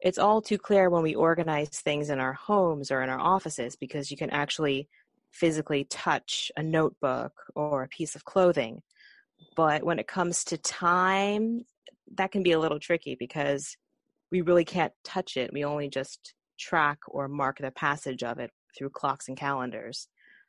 it's 0.00 0.18
all 0.18 0.42
too 0.42 0.58
clear 0.58 0.90
when 0.90 1.02
we 1.02 1.14
organize 1.14 1.68
things 1.68 2.10
in 2.10 2.18
our 2.18 2.32
homes 2.32 2.90
or 2.90 3.02
in 3.02 3.08
our 3.08 3.20
offices 3.20 3.76
because 3.76 4.10
you 4.10 4.16
can 4.16 4.30
actually 4.30 4.88
physically 5.30 5.84
touch 5.84 6.50
a 6.56 6.62
notebook 6.62 7.32
or 7.54 7.84
a 7.84 7.88
piece 7.88 8.16
of 8.16 8.24
clothing 8.24 8.82
but 9.56 9.82
when 9.82 9.98
it 9.98 10.06
comes 10.06 10.44
to 10.44 10.56
time 10.58 11.62
that 12.14 12.30
can 12.30 12.42
be 12.42 12.52
a 12.52 12.60
little 12.60 12.78
tricky 12.78 13.16
because 13.18 13.76
we 14.30 14.40
really 14.40 14.64
can't 14.64 14.92
touch 15.04 15.36
it 15.36 15.52
we 15.52 15.64
only 15.64 15.88
just 15.88 16.34
track 16.58 16.98
or 17.08 17.28
mark 17.28 17.58
the 17.58 17.70
passage 17.70 18.22
of 18.22 18.38
it 18.38 18.50
through 18.76 18.90
clocks 18.90 19.28
and 19.28 19.36
calendars 19.36 20.08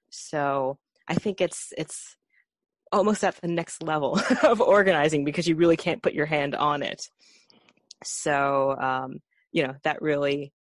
so 0.10 0.78
i 1.08 1.14
think 1.14 1.42
it's 1.42 1.74
it's 1.78 2.18
almost 2.94 3.24
at 3.24 3.36
the 3.42 3.48
next 3.48 3.84
level 3.84 4.20
of 4.44 4.62
organizing 4.62 5.26
because 5.26 5.48
you 5.48 5.56
really 5.56 5.76
can't 5.76 6.02
put 6.02 6.14
your 6.14 6.28
hand 6.28 6.56
on 6.56 6.84
it. 6.84 7.10
So, 8.04 8.78
um, 8.80 9.20
you 9.52 9.64
know, 9.64 9.76
that 9.84 10.02
really 10.02 10.54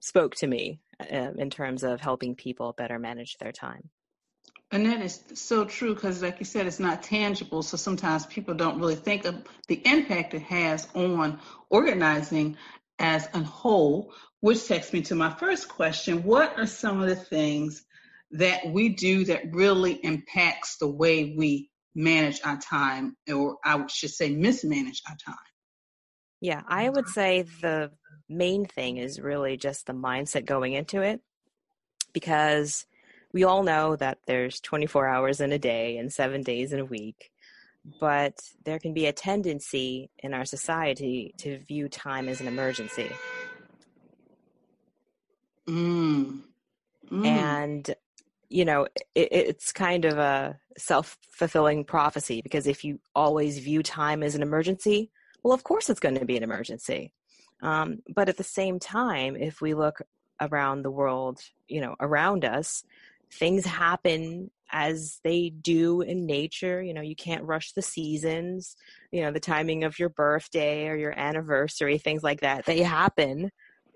spoke 0.00 0.34
to 0.36 0.46
me 0.46 0.80
uh, 1.00 1.32
in 1.36 1.50
terms 1.50 1.82
of 1.82 2.00
helping 2.00 2.34
people 2.36 2.74
better 2.76 2.98
manage 2.98 3.36
their 3.38 3.52
time. 3.52 3.88
And 4.72 4.86
that 4.86 5.02
is 5.02 5.22
so 5.34 5.66
true 5.66 5.94
because, 5.94 6.22
like 6.22 6.38
you 6.38 6.46
said, 6.46 6.66
it's 6.66 6.80
not 6.80 7.02
tangible. 7.02 7.62
So 7.62 7.76
sometimes 7.76 8.24
people 8.24 8.54
don't 8.54 8.80
really 8.80 8.94
think 8.94 9.26
of 9.26 9.44
the 9.68 9.82
impact 9.84 10.32
it 10.32 10.42
has 10.42 10.88
on 10.94 11.38
organizing 11.68 12.56
as 12.98 13.28
a 13.34 13.42
whole, 13.42 14.14
which 14.40 14.66
takes 14.66 14.90
me 14.94 15.02
to 15.02 15.14
my 15.14 15.30
first 15.34 15.68
question. 15.68 16.22
What 16.22 16.58
are 16.58 16.66
some 16.66 17.02
of 17.02 17.08
the 17.08 17.16
things 17.16 17.84
that 18.30 18.66
we 18.66 18.88
do 18.88 19.26
that 19.26 19.52
really 19.52 19.92
impacts 19.92 20.78
the 20.78 20.88
way 20.88 21.34
we 21.36 21.70
manage 21.94 22.40
our 22.42 22.56
time, 22.56 23.14
or 23.30 23.58
I 23.62 23.86
should 23.88 24.10
say, 24.10 24.34
mismanage 24.34 25.02
our 25.06 25.16
time? 25.16 25.36
Yeah, 26.40 26.62
I 26.66 26.88
would 26.88 27.08
say 27.08 27.44
the 27.60 27.90
main 28.26 28.64
thing 28.64 28.96
is 28.96 29.20
really 29.20 29.58
just 29.58 29.86
the 29.86 29.92
mindset 29.92 30.46
going 30.46 30.72
into 30.72 31.02
it 31.02 31.20
because 32.14 32.86
we 33.32 33.44
all 33.44 33.62
know 33.62 33.96
that 33.96 34.18
there's 34.26 34.60
24 34.60 35.08
hours 35.08 35.40
in 35.40 35.52
a 35.52 35.58
day 35.58 35.96
and 35.98 36.12
seven 36.12 36.42
days 36.42 36.72
in 36.72 36.80
a 36.80 36.84
week, 36.84 37.30
but 38.00 38.40
there 38.64 38.78
can 38.78 38.92
be 38.92 39.06
a 39.06 39.12
tendency 39.12 40.10
in 40.18 40.34
our 40.34 40.44
society 40.44 41.34
to 41.38 41.58
view 41.58 41.88
time 41.88 42.28
as 42.28 42.40
an 42.40 42.48
emergency. 42.48 43.10
Mm. 45.66 46.42
Mm. 47.10 47.26
And 47.26 47.94
you 48.52 48.64
know 48.64 48.86
it, 49.14 49.28
it's 49.32 49.72
kind 49.72 50.04
of 50.04 50.18
a 50.18 50.58
self-fulfilling 50.76 51.84
prophecy 51.84 52.42
because 52.42 52.66
if 52.66 52.84
you 52.84 53.00
always 53.14 53.58
view 53.58 53.82
time 53.82 54.22
as 54.22 54.34
an 54.34 54.42
emergency 54.42 55.10
well 55.42 55.54
of 55.54 55.64
course 55.64 55.88
it's 55.88 56.00
going 56.00 56.18
to 56.18 56.24
be 56.24 56.36
an 56.36 56.42
emergency 56.42 57.12
um, 57.62 57.98
but 58.14 58.28
at 58.28 58.36
the 58.36 58.44
same 58.44 58.78
time 58.78 59.36
if 59.36 59.60
we 59.60 59.74
look 59.74 60.02
around 60.40 60.82
the 60.82 60.90
world 60.90 61.40
you 61.66 61.80
know 61.80 61.96
around 62.00 62.44
us 62.44 62.84
things 63.32 63.64
happen 63.64 64.50
as 64.70 65.20
they 65.22 65.50
do 65.50 66.00
in 66.00 66.26
nature 66.26 66.82
you 66.82 66.94
know 66.94 67.02
you 67.02 67.16
can't 67.16 67.44
rush 67.44 67.72
the 67.72 67.82
seasons 67.82 68.76
you 69.10 69.20
know 69.20 69.30
the 69.30 69.40
timing 69.40 69.84
of 69.84 69.98
your 69.98 70.08
birthday 70.08 70.88
or 70.88 70.96
your 70.96 71.18
anniversary 71.18 71.98
things 71.98 72.22
like 72.22 72.40
that 72.40 72.64
they 72.64 72.82
happen 72.82 73.50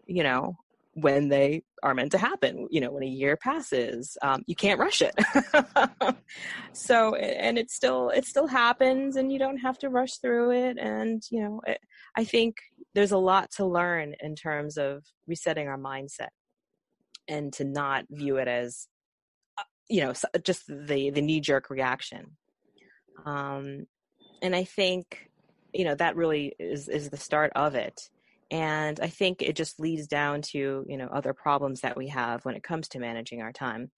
you 0.07 0.23
know 0.23 0.57
when 0.99 1.29
they 1.29 1.63
are 1.83 1.95
meant 1.95 2.13
to 2.13 2.19
happen 2.19 2.67
you 2.71 2.81
know 2.81 2.91
when 2.91 3.03
a 3.03 3.07
year 3.07 3.37
passes 3.37 4.17
um, 4.23 4.43
you 4.47 4.55
can't 4.55 4.81
rush 4.81 5.03
it. 5.03 5.15
So 6.73 7.15
and 7.15 7.59
it 7.59 7.71
still 7.71 8.11
it 8.11 8.27
still 8.27 8.47
happens 8.47 9.17
and 9.17 9.33
you 9.33 9.39
don't 9.39 9.59
have 9.59 9.79
to 9.79 9.89
rush 9.89 10.19
through 10.19 10.53
it 10.53 10.79
and 10.79 11.23
you 11.31 11.43
know 11.43 11.61
it, 11.67 11.81
i 12.17 12.23
think 12.23 12.57
there's 12.95 13.13
a 13.13 13.19
lot 13.19 13.51
to 13.53 13.65
learn 13.65 14.15
in 14.21 14.37
terms 14.37 14.77
of 14.77 15.05
resetting 15.27 15.69
our 15.69 15.79
mindset 15.79 16.29
and 17.29 17.53
to 17.55 17.65
not 17.65 18.05
view 18.11 18.37
it 18.37 18.47
as 18.47 18.89
you 19.89 20.03
know 20.03 20.13
just 20.43 20.67
the 20.67 21.11
the 21.11 21.23
knee 21.23 21.41
jerk 21.41 21.71
reaction. 21.71 22.37
Um 23.25 23.87
and 24.43 24.55
i 24.55 24.65
think 24.65 25.31
you 25.73 25.85
know 25.85 25.95
that 25.95 26.17
really 26.17 26.55
is 26.59 26.89
is 26.89 27.11
the 27.11 27.17
start 27.17 27.53
of 27.55 27.75
it. 27.75 28.09
And 28.51 29.01
i 29.01 29.09
think 29.09 29.43
it 29.43 29.57
just 29.57 29.81
leads 29.81 30.07
down 30.07 30.43
to 30.53 30.85
you 30.89 30.97
know 30.97 31.09
other 31.09 31.35
problems 31.35 31.81
that 31.81 31.97
we 31.97 32.09
have 32.09 32.45
when 32.45 32.55
it 32.55 32.63
comes 32.63 32.89
to 32.89 32.99
managing 32.99 33.43
our 33.43 33.53
time. 33.53 33.91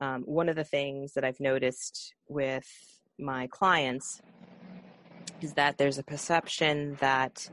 Um, 0.00 0.22
one 0.22 0.48
of 0.48 0.56
the 0.56 0.64
things 0.64 1.12
that 1.14 1.24
i've 1.24 1.40
noticed 1.40 2.14
with 2.28 2.66
my 3.18 3.46
clients 3.46 4.20
is 5.40 5.54
that 5.54 5.78
there's 5.78 5.98
a 5.98 6.02
perception 6.02 6.96
that 7.00 7.48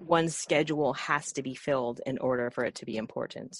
one's 0.00 0.36
schedule 0.36 0.92
has 0.92 1.32
to 1.32 1.42
be 1.42 1.54
filled 1.54 2.00
in 2.06 2.18
order 2.18 2.50
for 2.50 2.64
it 2.64 2.76
to 2.76 2.86
be 2.86 2.96
important. 2.96 3.56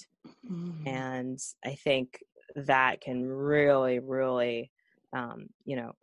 Mm-hmm. 0.49 0.87
and 0.87 1.39
i 1.65 1.75
think 1.75 2.19
that 2.67 3.01
can 3.01 3.25
really 3.25 3.99
really 3.99 4.71
um, 5.13 5.47
you 5.65 5.75
know 5.75 5.93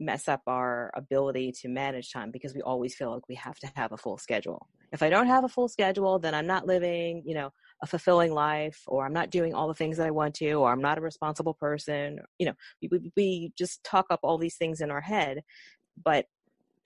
mess 0.00 0.28
up 0.28 0.42
our 0.46 0.90
ability 0.94 1.52
to 1.60 1.68
manage 1.68 2.12
time 2.12 2.30
because 2.30 2.54
we 2.54 2.62
always 2.62 2.94
feel 2.94 3.12
like 3.12 3.28
we 3.28 3.34
have 3.34 3.58
to 3.58 3.70
have 3.76 3.92
a 3.92 3.96
full 3.96 4.16
schedule 4.16 4.66
if 4.92 5.02
I 5.02 5.10
don't 5.10 5.26
have 5.26 5.44
a 5.44 5.48
full 5.48 5.68
schedule, 5.68 6.18
then 6.18 6.34
I'm 6.34 6.46
not 6.46 6.66
living, 6.66 7.22
you 7.26 7.34
know, 7.34 7.50
a 7.82 7.86
fulfilling 7.86 8.32
life, 8.32 8.82
or 8.86 9.04
I'm 9.04 9.12
not 9.12 9.30
doing 9.30 9.54
all 9.54 9.68
the 9.68 9.74
things 9.74 9.98
that 9.98 10.06
I 10.06 10.10
want 10.10 10.34
to, 10.36 10.52
or 10.54 10.72
I'm 10.72 10.80
not 10.80 10.98
a 10.98 11.02
responsible 11.02 11.54
person. 11.54 12.20
You 12.38 12.46
know, 12.46 12.54
we, 12.82 13.12
we 13.16 13.52
just 13.56 13.84
talk 13.84 14.06
up 14.10 14.20
all 14.22 14.38
these 14.38 14.56
things 14.56 14.80
in 14.80 14.90
our 14.90 15.00
head. 15.00 15.42
But 16.02 16.26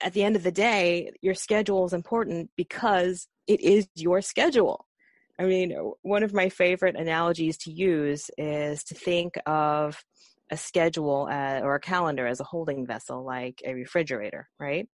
at 0.01 0.13
the 0.13 0.23
end 0.23 0.35
of 0.35 0.43
the 0.43 0.51
day, 0.51 1.11
your 1.21 1.33
schedule 1.33 1.85
is 1.85 1.93
important 1.93 2.51
because 2.57 3.27
it 3.47 3.61
is 3.61 3.87
your 3.95 4.21
schedule. 4.21 4.85
I 5.39 5.45
mean, 5.45 5.75
one 6.03 6.23
of 6.23 6.33
my 6.33 6.49
favorite 6.49 6.95
analogies 6.95 7.57
to 7.59 7.71
use 7.71 8.29
is 8.37 8.83
to 8.85 8.95
think 8.95 9.33
of 9.45 10.03
a 10.51 10.57
schedule 10.57 11.27
uh, 11.31 11.61
or 11.61 11.75
a 11.75 11.79
calendar 11.79 12.27
as 12.27 12.39
a 12.39 12.43
holding 12.43 12.85
vessel, 12.85 13.25
like 13.25 13.61
a 13.65 13.73
refrigerator, 13.73 14.47
right? 14.59 14.87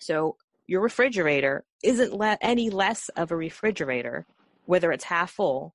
So 0.00 0.36
your 0.66 0.80
refrigerator 0.80 1.64
isn't 1.84 2.12
le- 2.12 2.38
any 2.40 2.70
less 2.70 3.08
of 3.10 3.30
a 3.30 3.36
refrigerator, 3.36 4.26
whether 4.64 4.90
it's 4.90 5.04
half 5.04 5.30
full 5.30 5.74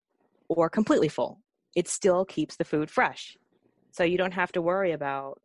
or 0.50 0.70
completely 0.70 1.08
full. 1.08 1.40
It 1.76 1.88
still 1.88 2.26
keeps 2.26 2.58
the 2.58 2.66
food 2.66 2.92
fresh. 2.92 3.38
So 3.92 4.04
you 4.04 4.18
don't 4.18 4.34
have 4.34 4.52
to 4.54 4.62
worry 4.62 4.92
about 4.92 5.42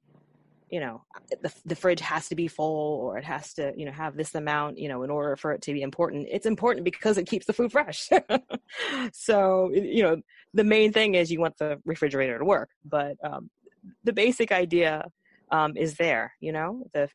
you 0.68 0.80
know 0.80 1.04
the, 1.42 1.52
the 1.64 1.76
fridge 1.76 2.00
has 2.00 2.28
to 2.28 2.34
be 2.34 2.48
full 2.48 3.00
or 3.00 3.18
it 3.18 3.24
has 3.24 3.54
to 3.54 3.72
you 3.76 3.84
know 3.84 3.92
have 3.92 4.16
this 4.16 4.34
amount 4.34 4.78
you 4.78 4.88
know 4.88 5.02
in 5.02 5.10
order 5.10 5.36
for 5.36 5.52
it 5.52 5.62
to 5.62 5.72
be 5.72 5.82
important 5.82 6.26
it's 6.30 6.46
important 6.46 6.84
because 6.84 7.18
it 7.18 7.26
keeps 7.26 7.46
the 7.46 7.52
food 7.52 7.70
fresh 7.70 8.08
so 9.12 9.70
you 9.72 10.02
know 10.02 10.20
the 10.54 10.64
main 10.64 10.92
thing 10.92 11.14
is 11.14 11.30
you 11.30 11.40
want 11.40 11.56
the 11.58 11.80
refrigerator 11.84 12.38
to 12.38 12.44
work 12.44 12.70
but 12.84 13.16
um, 13.24 13.48
the 14.04 14.12
basic 14.12 14.50
idea 14.50 15.04
um, 15.52 15.76
is 15.76 15.94
there 15.94 16.32
you 16.40 16.52
know 16.52 16.84
the 16.92 17.08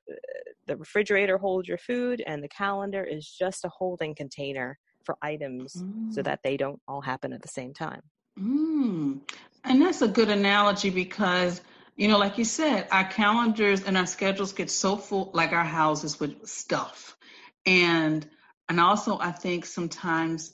the 0.68 0.78
refrigerator 0.78 1.38
holds 1.38 1.68
your 1.68 1.78
food 1.78 2.24
and 2.26 2.42
the 2.42 2.48
calendar 2.48 3.04
is 3.04 3.28
just 3.28 3.66
a 3.66 3.70
holding 3.70 4.16
container 4.16 4.78
for 5.04 5.18
items 5.22 5.76
mm. 5.76 6.14
so 6.14 6.22
that 6.22 6.40
they 6.44 6.56
don't 6.56 6.80
all 6.88 7.02
happen 7.02 7.34
at 7.34 7.42
the 7.42 7.48
same 7.48 7.74
time 7.74 8.02
mm. 8.40 9.20
and 9.66 9.82
that's 9.82 10.02
a 10.02 10.08
good 10.08 10.30
analogy 10.30 10.90
because 10.90 11.62
you 11.96 12.08
know, 12.08 12.18
like 12.18 12.38
you 12.38 12.46
said, 12.46 12.88
our 12.92 13.04
calendars 13.04 13.84
and 13.84 13.98
our 13.98 14.06
schedules 14.06 14.54
get 14.54 14.70
so 14.70 14.98
full, 14.98 15.32
like 15.34 15.52
our 15.52 15.64
houses 15.64 16.20
with 16.20 16.48
stuff. 16.48 17.18
And 17.66 18.28
and 18.70 18.80
also 18.80 19.20
I 19.20 19.32
think 19.32 19.66
sometimes 19.66 20.54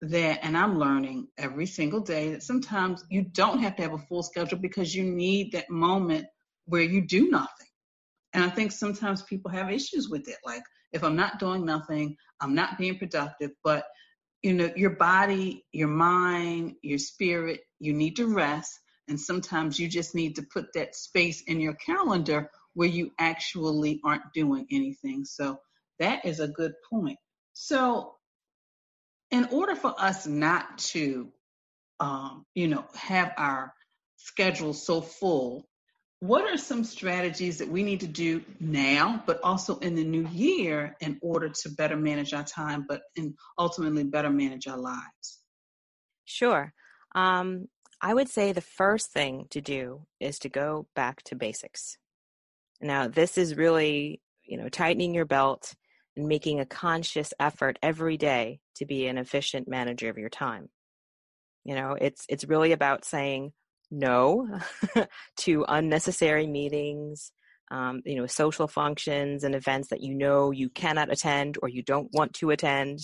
that 0.00 0.40
and 0.42 0.56
I'm 0.56 0.78
learning 0.78 1.28
every 1.36 1.66
single 1.66 2.00
day 2.00 2.32
that 2.32 2.42
sometimes 2.42 3.04
you 3.10 3.22
don't 3.22 3.60
have 3.60 3.76
to 3.76 3.82
have 3.82 3.92
a 3.92 3.98
full 3.98 4.22
schedule 4.22 4.58
because 4.58 4.94
you 4.94 5.04
need 5.04 5.52
that 5.52 5.70
moment 5.70 6.26
where 6.66 6.82
you 6.82 7.06
do 7.06 7.28
nothing. 7.28 7.66
And 8.32 8.44
I 8.44 8.48
think 8.48 8.72
sometimes 8.72 9.22
people 9.22 9.50
have 9.50 9.70
issues 9.70 10.08
with 10.08 10.28
it. 10.28 10.36
Like 10.44 10.62
if 10.92 11.02
I'm 11.04 11.16
not 11.16 11.38
doing 11.38 11.64
nothing, 11.64 12.16
I'm 12.40 12.54
not 12.54 12.78
being 12.78 12.98
productive, 12.98 13.50
but 13.62 13.84
you 14.42 14.54
know, 14.54 14.70
your 14.76 14.90
body, 14.90 15.64
your 15.72 15.88
mind, 15.88 16.74
your 16.82 16.98
spirit, 16.98 17.60
you 17.80 17.92
need 17.92 18.16
to 18.16 18.32
rest 18.32 18.78
and 19.08 19.20
sometimes 19.20 19.78
you 19.78 19.88
just 19.88 20.14
need 20.14 20.36
to 20.36 20.42
put 20.42 20.72
that 20.74 20.94
space 20.94 21.42
in 21.42 21.60
your 21.60 21.74
calendar 21.74 22.50
where 22.74 22.88
you 22.88 23.10
actually 23.18 24.00
aren't 24.04 24.32
doing 24.34 24.66
anything. 24.70 25.24
So 25.24 25.58
that 25.98 26.24
is 26.24 26.40
a 26.40 26.48
good 26.48 26.72
point. 26.88 27.18
So, 27.52 28.14
in 29.30 29.46
order 29.46 29.74
for 29.74 29.94
us 29.98 30.26
not 30.26 30.78
to, 30.78 31.30
um, 32.00 32.46
you 32.54 32.68
know, 32.68 32.86
have 32.94 33.32
our 33.36 33.74
schedule 34.16 34.72
so 34.72 35.00
full, 35.00 35.68
what 36.20 36.50
are 36.50 36.56
some 36.56 36.82
strategies 36.82 37.58
that 37.58 37.68
we 37.68 37.82
need 37.82 38.00
to 38.00 38.06
do 38.06 38.42
now, 38.58 39.22
but 39.26 39.40
also 39.42 39.78
in 39.78 39.94
the 39.94 40.04
new 40.04 40.26
year, 40.28 40.96
in 41.00 41.18
order 41.20 41.48
to 41.48 41.68
better 41.70 41.96
manage 41.96 42.32
our 42.32 42.42
time, 42.42 42.86
but 42.88 43.02
and 43.16 43.34
ultimately 43.58 44.04
better 44.04 44.30
manage 44.30 44.66
our 44.66 44.78
lives? 44.78 45.40
Sure. 46.24 46.72
Um, 47.14 47.68
I 48.00 48.14
would 48.14 48.28
say 48.28 48.52
the 48.52 48.60
first 48.60 49.10
thing 49.10 49.46
to 49.50 49.60
do 49.60 50.06
is 50.20 50.38
to 50.40 50.48
go 50.48 50.86
back 50.94 51.22
to 51.24 51.34
basics. 51.34 51.98
Now, 52.80 53.08
this 53.08 53.36
is 53.36 53.56
really, 53.56 54.20
you 54.46 54.56
know, 54.56 54.68
tightening 54.68 55.14
your 55.14 55.24
belt 55.24 55.74
and 56.16 56.28
making 56.28 56.60
a 56.60 56.66
conscious 56.66 57.32
effort 57.40 57.78
every 57.82 58.16
day 58.16 58.60
to 58.76 58.86
be 58.86 59.06
an 59.06 59.18
efficient 59.18 59.68
manager 59.68 60.08
of 60.08 60.18
your 60.18 60.28
time. 60.28 60.68
You 61.64 61.74
know, 61.74 61.96
it's 62.00 62.24
it's 62.28 62.44
really 62.44 62.72
about 62.72 63.04
saying 63.04 63.52
no 63.90 64.60
to 65.38 65.64
unnecessary 65.68 66.46
meetings, 66.46 67.32
um, 67.70 68.00
you 68.04 68.16
know, 68.16 68.26
social 68.26 68.68
functions 68.68 69.44
and 69.44 69.54
events 69.54 69.88
that 69.88 70.02
you 70.02 70.14
know 70.14 70.50
you 70.52 70.70
cannot 70.70 71.12
attend 71.12 71.58
or 71.62 71.68
you 71.68 71.82
don't 71.82 72.08
want 72.12 72.32
to 72.34 72.50
attend. 72.50 73.00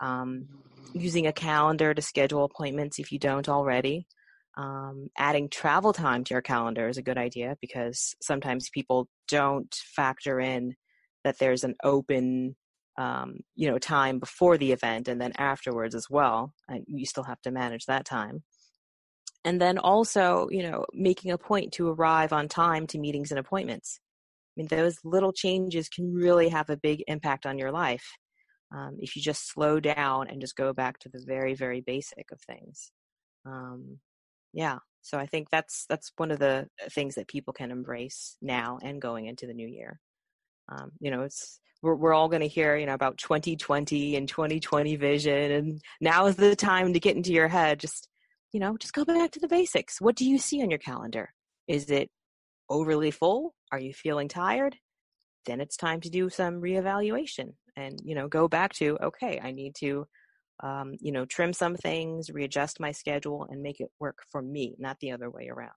Um, 0.00 0.48
using 0.94 1.26
a 1.26 1.32
calendar 1.32 1.92
to 1.92 2.00
schedule 2.00 2.44
appointments 2.44 2.98
if 2.98 3.12
you 3.12 3.18
don't 3.18 3.48
already. 3.48 4.06
Um, 4.56 5.08
adding 5.18 5.48
travel 5.48 5.92
time 5.92 6.22
to 6.24 6.34
your 6.34 6.42
calendar 6.42 6.88
is 6.88 6.96
a 6.96 7.02
good 7.02 7.18
idea 7.18 7.56
because 7.60 8.14
sometimes 8.22 8.70
people 8.70 9.08
don't 9.26 9.74
factor 9.96 10.38
in 10.38 10.74
that 11.24 11.38
there's 11.40 11.64
an 11.64 11.74
open 11.82 12.54
um, 12.96 13.38
you 13.56 13.68
know 13.68 13.78
time 13.78 14.20
before 14.20 14.56
the 14.56 14.70
event 14.70 15.08
and 15.08 15.20
then 15.20 15.32
afterwards 15.36 15.96
as 15.96 16.06
well 16.08 16.54
and 16.68 16.84
you 16.86 17.04
still 17.04 17.24
have 17.24 17.40
to 17.42 17.50
manage 17.50 17.86
that 17.86 18.04
time. 18.04 18.44
And 19.44 19.60
then 19.60 19.78
also 19.78 20.46
you 20.52 20.62
know 20.62 20.86
making 20.92 21.32
a 21.32 21.38
point 21.38 21.72
to 21.72 21.88
arrive 21.88 22.32
on 22.32 22.46
time 22.46 22.86
to 22.88 22.98
meetings 22.98 23.32
and 23.32 23.40
appointments. 23.40 23.98
I 24.56 24.60
mean 24.60 24.68
those 24.68 24.98
little 25.02 25.32
changes 25.32 25.88
can 25.88 26.14
really 26.14 26.50
have 26.50 26.70
a 26.70 26.76
big 26.76 27.02
impact 27.08 27.44
on 27.44 27.58
your 27.58 27.72
life 27.72 28.06
um, 28.74 28.96
if 28.98 29.14
you 29.14 29.22
just 29.22 29.48
slow 29.48 29.78
down 29.78 30.28
and 30.28 30.40
just 30.40 30.56
go 30.56 30.72
back 30.72 30.98
to 30.98 31.08
the 31.08 31.22
very 31.26 31.54
very 31.54 31.80
basic 31.80 32.30
of 32.32 32.40
things. 32.40 32.90
Um, 33.46 33.98
yeah 34.54 34.78
so 35.02 35.18
i 35.18 35.26
think 35.26 35.50
that's 35.50 35.84
that's 35.88 36.12
one 36.16 36.30
of 36.30 36.38
the 36.38 36.66
uh, 36.82 36.88
things 36.90 37.16
that 37.16 37.28
people 37.28 37.52
can 37.52 37.70
embrace 37.70 38.36
now 38.40 38.78
and 38.82 39.02
going 39.02 39.26
into 39.26 39.46
the 39.46 39.52
new 39.52 39.66
year. 39.68 40.00
Um, 40.70 40.92
you 40.98 41.10
know 41.10 41.22
it's 41.22 41.60
we're, 41.82 41.94
we're 41.94 42.14
all 42.14 42.30
going 42.30 42.40
to 42.40 42.48
hear 42.48 42.76
you 42.76 42.86
know 42.86 42.94
about 42.94 43.18
2020 43.18 44.16
and 44.16 44.26
2020 44.26 44.96
vision 44.96 45.50
and 45.50 45.80
now 46.00 46.26
is 46.26 46.36
the 46.36 46.56
time 46.56 46.94
to 46.94 47.00
get 47.00 47.16
into 47.16 47.32
your 47.32 47.48
head. 47.48 47.80
Just 47.80 48.08
you 48.52 48.60
know 48.60 48.78
just 48.78 48.94
go 48.94 49.04
back 49.04 49.32
to 49.32 49.40
the 49.40 49.48
basics. 49.48 50.00
What 50.00 50.16
do 50.16 50.24
you 50.24 50.38
see 50.38 50.62
on 50.62 50.70
your 50.70 50.78
calendar? 50.78 51.34
Is 51.68 51.90
it 51.90 52.08
overly 52.70 53.10
full? 53.10 53.54
Are 53.72 53.80
you 53.80 53.92
feeling 53.92 54.28
tired 54.28 54.76
then 55.46 55.60
it's 55.60 55.76
time 55.76 56.00
to 56.00 56.10
do 56.10 56.28
some 56.28 56.60
reevaluation 56.60 57.54
and 57.76 57.98
you 58.04 58.14
know 58.14 58.28
go 58.28 58.48
back 58.48 58.72
to 58.72 58.98
okay 59.02 59.40
i 59.42 59.50
need 59.50 59.74
to 59.74 60.06
um, 60.62 60.94
you 61.00 61.12
know, 61.12 61.24
trim 61.24 61.52
some 61.52 61.76
things, 61.76 62.30
readjust 62.30 62.80
my 62.80 62.92
schedule, 62.92 63.46
and 63.48 63.62
make 63.62 63.80
it 63.80 63.90
work 63.98 64.18
for 64.30 64.40
me, 64.40 64.74
not 64.78 64.98
the 65.00 65.12
other 65.12 65.30
way 65.30 65.48
around. 65.48 65.72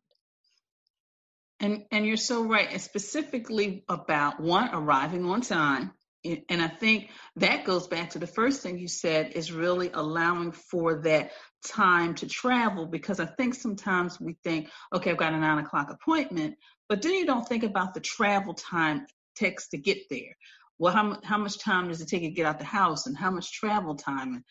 And 1.59 1.85
and 1.91 2.05
you're 2.05 2.17
so 2.17 2.43
right, 2.43 2.69
and 2.71 2.81
specifically 2.81 3.83
about 3.89 4.39
one 4.39 4.69
arriving 4.71 5.25
on 5.25 5.41
time. 5.41 5.91
And 6.23 6.61
I 6.61 6.67
think 6.67 7.09
that 7.37 7.63
goes 7.63 7.87
back 7.87 8.11
to 8.11 8.19
the 8.19 8.27
first 8.27 8.61
thing 8.61 8.77
you 8.79 8.87
said 8.87 9.31
is 9.33 9.51
really 9.51 9.91
allowing 9.93 10.51
for 10.51 11.01
that 11.03 11.31
time 11.65 12.15
to 12.15 12.27
travel 12.27 12.85
because 12.85 13.19
I 13.19 13.25
think 13.25 13.53
sometimes 13.53 14.19
we 14.19 14.35
think, 14.43 14.69
okay, 14.93 15.11
I've 15.11 15.17
got 15.17 15.33
a 15.33 15.37
nine 15.37 15.59
o'clock 15.59 15.89
appointment, 15.89 16.55
but 16.89 17.01
then 17.01 17.13
you 17.13 17.25
don't 17.25 17.47
think 17.47 17.63
about 17.63 17.93
the 17.93 18.01
travel 18.01 18.55
time 18.55 19.05
takes 19.37 19.69
to 19.69 19.77
get 19.77 19.97
there. 20.09 20.35
Well, 20.79 20.93
how, 20.93 21.19
how 21.23 21.37
much 21.37 21.59
time 21.59 21.87
does 21.87 22.01
it 22.01 22.07
take 22.07 22.21
to 22.21 22.29
get 22.29 22.45
out 22.45 22.59
the 22.59 22.65
house 22.65 23.07
and 23.07 23.17
how 23.17 23.31
much 23.31 23.51
travel 23.51 23.95
time 23.95 24.33
and 24.33 24.43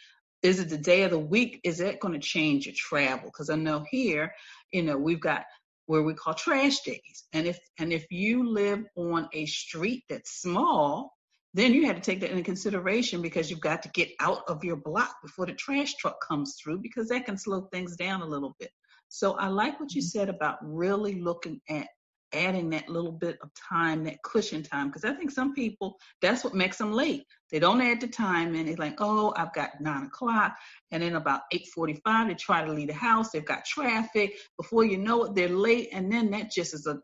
is 0.43 0.61
it 0.61 0.69
the 0.69 0.79
day 0.79 1.03
of 1.03 1.11
the 1.11 1.19
week? 1.19 1.61
Is 1.65 1.79
that 1.79 2.01
going 2.01 2.15
to 2.15 2.21
change 2.21 2.67
your 2.67 2.75
travel? 2.77 3.27
Because 3.27 3.51
I 3.51 3.57
know 3.57 3.85
here, 3.91 4.33
you 4.73 4.83
know, 4.83 4.97
we've 4.97 5.21
got 5.21 5.45
where 5.87 6.03
we 6.03 6.15
call 6.15 6.35
trash 6.35 6.81
days. 6.81 7.25
And 7.33 7.47
if 7.47 7.59
and 7.79 7.93
if 7.93 8.07
you 8.11 8.49
live 8.49 8.85
on 8.97 9.29
a 9.33 9.47
street 9.47 10.05
that's 10.09 10.41
small, 10.41 11.13
then 11.55 11.73
you 11.73 11.87
had 11.87 11.97
to 11.97 12.03
take 12.03 12.21
that 12.21 12.31
into 12.31 12.43
consideration 12.43 13.23
because 13.23 13.51
you've 13.51 13.61
got 13.61 13.83
to 13.83 13.89
get 13.91 14.11
out 14.21 14.43
of 14.47 14.63
your 14.63 14.77
block 14.77 15.17
before 15.23 15.47
the 15.47 15.55
trash 15.55 15.95
truck 15.95 16.17
comes 16.27 16.57
through 16.63 16.79
because 16.79 17.09
that 17.09 17.25
can 17.25 17.39
slow 17.39 17.63
things 17.73 17.97
down 17.97 18.21
a 18.21 18.27
little 18.27 18.55
bit. 18.59 18.71
So 19.09 19.35
I 19.35 19.49
like 19.49 19.81
what 19.81 19.95
you 19.95 20.03
mm-hmm. 20.03 20.19
said 20.19 20.29
about 20.29 20.59
really 20.63 21.21
looking 21.21 21.61
at 21.71 21.87
adding 22.33 22.71
that 22.71 22.89
little 22.89 23.13
bit 23.13 23.39
of 23.43 23.51
time, 23.55 24.05
that 24.05 24.23
cushion 24.23 24.63
time, 24.63 24.89
because 24.89 25.05
I 25.05 25.13
think 25.13 25.31
some 25.31 25.55
people 25.55 25.97
that's 26.21 26.45
what 26.45 26.55
makes 26.55 26.79
them 26.79 26.93
late. 26.93 27.25
They 27.51 27.59
don't 27.59 27.81
add 27.81 28.01
the 28.01 28.09
time 28.09 28.55
and 28.55 28.69
they're 28.69 28.77
like, 28.77 28.97
oh, 28.99 29.33
I've 29.37 29.55
got 29.55 29.81
nine 29.81 30.05
o'clock, 30.05 30.57
and 30.91 31.03
then 31.03 31.15
about 31.15 31.43
eight 31.53 31.69
forty-five 31.75 32.29
they 32.29 32.35
try 32.35 32.65
to 32.65 32.73
leave 32.73 32.89
the 32.89 32.95
house. 32.95 33.31
They've 33.31 33.45
got 33.45 33.65
traffic. 33.65 34.37
Before 34.57 34.85
you 34.85 34.99
know 34.99 35.25
it, 35.25 35.35
they're 35.35 35.49
late, 35.49 35.91
and 35.93 36.11
then 36.13 36.31
that 36.33 36.51
just 36.51 36.75
is 36.75 36.87
a, 36.87 36.99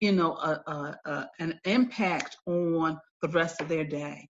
you 0.00 0.12
know, 0.12 0.32
a, 0.34 0.60
a, 0.70 0.98
a 1.04 1.28
an 1.40 1.60
impact 1.64 2.36
on 2.46 2.98
the 3.22 3.28
rest 3.28 3.60
of 3.60 3.68
their 3.68 3.84
day. 3.84 4.28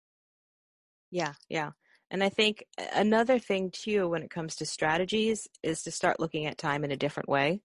Yeah, 1.11 1.33
yeah. 1.49 1.71
And 2.11 2.23
I 2.23 2.29
think 2.29 2.65
another 2.93 3.39
thing 3.39 3.71
too, 3.71 4.07
when 4.07 4.21
it 4.21 4.29
comes 4.29 4.57
to 4.57 4.65
strategies, 4.65 5.47
is 5.63 5.81
to 5.83 5.91
start 5.91 6.19
looking 6.19 6.45
at 6.45 6.57
time 6.57 6.83
in 6.83 6.91
a 6.91 6.97
different 6.97 7.29
way. 7.29 7.61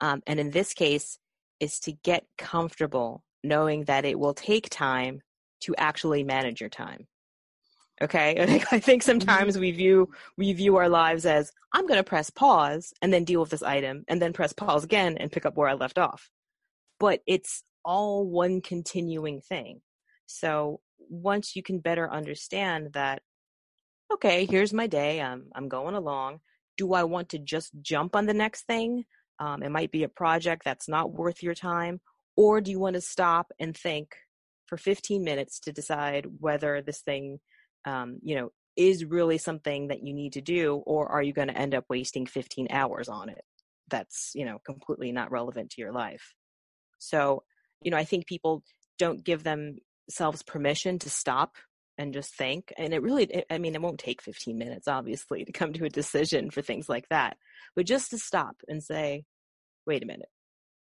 Um, 0.00 0.20
and 0.26 0.40
in 0.40 0.50
this 0.50 0.74
case, 0.74 1.18
is 1.62 1.80
to 1.80 1.92
get 1.92 2.26
comfortable 2.36 3.24
knowing 3.42 3.84
that 3.84 4.04
it 4.04 4.18
will 4.18 4.34
take 4.34 4.68
time 4.68 5.22
to 5.60 5.74
actually 5.78 6.22
manage 6.22 6.60
your 6.60 6.70
time 6.70 7.06
okay? 8.02 8.36
I 8.72 8.78
think 8.78 9.02
mm-hmm. 9.02 9.10
sometimes 9.10 9.56
we 9.56 9.70
view 9.70 10.10
we 10.36 10.52
view 10.52 10.76
our 10.76 10.88
lives 10.88 11.24
as 11.24 11.52
i'm 11.72 11.86
going 11.86 11.98
to 11.98 12.04
press 12.04 12.28
pause 12.30 12.92
and 13.00 13.12
then 13.12 13.24
deal 13.24 13.40
with 13.40 13.50
this 13.50 13.62
item 13.62 14.04
and 14.08 14.20
then 14.20 14.32
press 14.32 14.52
pause 14.52 14.84
again 14.84 15.16
and 15.18 15.32
pick 15.32 15.46
up 15.46 15.56
where 15.56 15.68
i 15.68 15.74
left 15.74 15.98
off. 15.98 16.30
But 17.00 17.20
it's 17.26 17.62
all 17.84 18.26
one 18.26 18.60
continuing 18.60 19.40
thing. 19.40 19.80
So 20.26 20.80
once 21.08 21.56
you 21.56 21.62
can 21.62 21.78
better 21.78 22.10
understand 22.10 22.92
that 22.92 23.22
okay 24.12 24.46
here's 24.46 24.72
my 24.72 24.86
day 24.86 25.20
i'm 25.20 25.46
i'm 25.54 25.68
going 25.68 25.94
along. 25.94 26.40
Do 26.76 26.94
i 26.94 27.04
want 27.04 27.30
to 27.30 27.38
just 27.38 27.70
jump 27.80 28.16
on 28.16 28.26
the 28.26 28.34
next 28.34 28.66
thing 28.66 29.04
um, 29.38 29.62
it 29.62 29.70
might 29.70 29.90
be 29.90 30.04
a 30.04 30.08
project 30.08 30.62
that's 30.64 30.88
not 30.88 31.12
worth 31.12 31.42
your 31.42 31.54
time. 31.54 32.00
Or 32.36 32.60
do 32.60 32.70
you 32.70 32.78
want 32.78 32.94
to 32.94 33.00
stop 33.00 33.52
and 33.58 33.76
think 33.76 34.14
for 34.66 34.76
15 34.76 35.22
minutes 35.22 35.60
to 35.60 35.72
decide 35.72 36.26
whether 36.38 36.80
this 36.80 37.00
thing, 37.00 37.40
um, 37.84 38.18
you 38.22 38.36
know, 38.36 38.50
is 38.76 39.04
really 39.04 39.36
something 39.36 39.88
that 39.88 40.02
you 40.02 40.14
need 40.14 40.32
to 40.32 40.40
do, 40.40 40.76
or 40.86 41.08
are 41.08 41.22
you 41.22 41.34
going 41.34 41.48
to 41.48 41.58
end 41.58 41.74
up 41.74 41.84
wasting 41.90 42.24
15 42.24 42.68
hours 42.70 43.08
on 43.08 43.28
it? 43.28 43.44
That's, 43.88 44.32
you 44.34 44.46
know, 44.46 44.58
completely 44.64 45.12
not 45.12 45.30
relevant 45.30 45.70
to 45.70 45.82
your 45.82 45.92
life. 45.92 46.32
So, 46.98 47.42
you 47.82 47.90
know, 47.90 47.98
I 47.98 48.04
think 48.04 48.26
people 48.26 48.62
don't 48.98 49.22
give 49.22 49.42
themselves 49.42 50.42
permission 50.42 50.98
to 51.00 51.10
stop 51.10 51.56
and 51.98 52.12
just 52.12 52.34
think. 52.34 52.72
And 52.78 52.92
it 52.92 53.02
really, 53.02 53.24
it, 53.24 53.46
I 53.50 53.58
mean, 53.58 53.74
it 53.74 53.82
won't 53.82 53.98
take 53.98 54.22
15 54.22 54.56
minutes, 54.56 54.88
obviously, 54.88 55.44
to 55.44 55.52
come 55.52 55.72
to 55.74 55.84
a 55.84 55.90
decision 55.90 56.50
for 56.50 56.62
things 56.62 56.88
like 56.88 57.08
that. 57.10 57.36
But 57.76 57.86
just 57.86 58.10
to 58.10 58.18
stop 58.18 58.56
and 58.68 58.82
say, 58.82 59.24
wait 59.86 60.02
a 60.02 60.06
minute, 60.06 60.28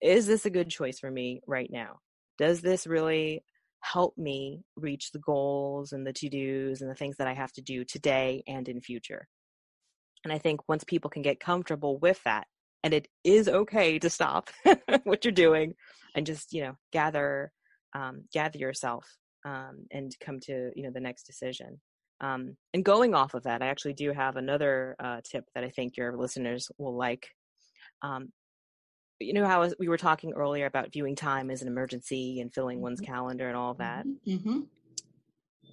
is 0.01 0.27
this 0.27 0.47
a 0.47 0.51
good 0.51 0.69
choice 0.69 0.99
for 0.99 1.11
me 1.11 1.41
right 1.47 1.71
now? 1.71 1.99
Does 2.39 2.61
this 2.61 2.87
really 2.87 3.45
help 3.81 4.17
me 4.17 4.63
reach 4.77 5.11
the 5.11 5.19
goals 5.19 5.93
and 5.93 6.07
the 6.07 6.13
to 6.13 6.29
dos 6.29 6.81
and 6.81 6.91
the 6.91 6.95
things 6.95 7.17
that 7.17 7.27
I 7.27 7.35
have 7.35 7.53
to 7.53 7.63
do 7.63 7.85
today 7.85 8.43
and 8.47 8.69
in 8.69 8.81
future? 8.81 9.27
And 10.25 10.33
I 10.33 10.39
think 10.39 10.61
once 10.69 10.85
people 10.85 11.11
can 11.11 11.23
get 11.23 11.41
comfortable 11.41 11.99
with 11.99 12.23
that, 12.25 12.47
and 12.85 12.95
it 12.95 13.09
is 13.23 13.49
okay 13.49 13.99
to 13.99 14.11
stop 14.11 14.51
what 15.05 15.25
you're 15.25 15.33
doing 15.33 15.75
and 16.15 16.27
just, 16.27 16.53
you 16.53 16.63
know, 16.63 16.75
gather, 16.93 17.53
um, 17.95 18.25
gather 18.33 18.59
yourself 18.59 19.07
um, 19.45 19.87
and 19.91 20.15
come 20.21 20.41
to 20.41 20.71
you 20.75 20.83
know 20.83 20.91
the 20.91 21.01
next 21.01 21.25
decision. 21.25 21.81
Um, 22.21 22.57
and 22.73 22.85
going 22.85 23.15
off 23.15 23.35
of 23.35 23.43
that, 23.43 23.63
I 23.63 23.67
actually 23.67 23.95
do 23.95 24.13
have 24.13 24.37
another 24.37 24.95
uh, 25.01 25.21
tip 25.25 25.45
that 25.55 25.65
I 25.65 25.71
think 25.71 25.97
your 25.97 26.17
listeners 26.17 26.71
will 26.79 26.97
like. 26.97 27.27
Um, 28.03 28.33
you 29.19 29.33
know 29.33 29.47
how 29.47 29.69
we 29.79 29.89
were 29.89 29.99
talking 29.99 30.33
earlier 30.33 30.67
about 30.67 30.93
viewing 30.93 31.15
time 31.15 31.51
as 31.51 31.63
an 31.63 31.69
emergency 31.69 32.41
and 32.41 32.53
filling 32.53 32.79
mm-hmm. 32.79 32.85
one's 32.85 33.01
calendar 33.01 33.49
and 33.49 33.57
all 33.57 33.75
that. 33.75 34.07
Mm-hmm. 34.07 34.33
mm-hmm. 34.33 34.61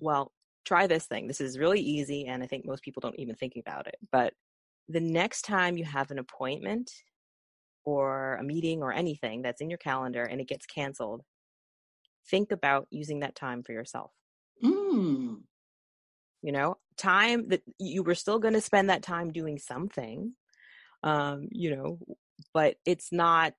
Well, 0.01 0.31
try 0.65 0.87
this 0.87 1.07
thing. 1.07 1.27
This 1.27 1.41
is 1.41 1.59
really 1.59 1.81
easy, 1.81 2.27
and 2.27 2.41
I 2.41 2.47
think 2.47 2.65
most 2.65 2.83
people 2.83 3.01
don't 3.01 3.19
even 3.19 3.35
think 3.35 3.53
about 3.59 3.87
it. 3.87 3.95
But 4.11 4.33
the 4.87 5.01
next 5.01 5.41
time 5.41 5.77
you 5.77 5.83
have 5.83 6.09
an 6.09 6.19
appointment 6.19 6.91
or 7.85 8.35
a 8.35 8.43
meeting 8.43 8.81
or 8.81 8.93
anything 8.93 9.41
that's 9.41 9.61
in 9.61 9.69
your 9.69 9.77
calendar 9.77 10.23
and 10.23 10.39
it 10.39 10.47
gets 10.47 10.65
canceled, 10.65 11.21
think 12.29 12.51
about 12.51 12.87
using 12.89 13.19
that 13.19 13.35
time 13.35 13.63
for 13.63 13.71
yourself. 13.71 14.11
Mm. 14.63 15.41
You 16.41 16.51
know, 16.51 16.77
time 16.97 17.49
that 17.49 17.61
you 17.77 18.03
were 18.03 18.15
still 18.15 18.39
going 18.39 18.53
to 18.53 18.61
spend 18.61 18.89
that 18.89 19.03
time 19.03 19.31
doing 19.31 19.57
something, 19.57 20.33
um, 21.03 21.47
you 21.51 21.75
know, 21.75 21.99
but 22.53 22.75
it's 22.85 23.11
not 23.11 23.53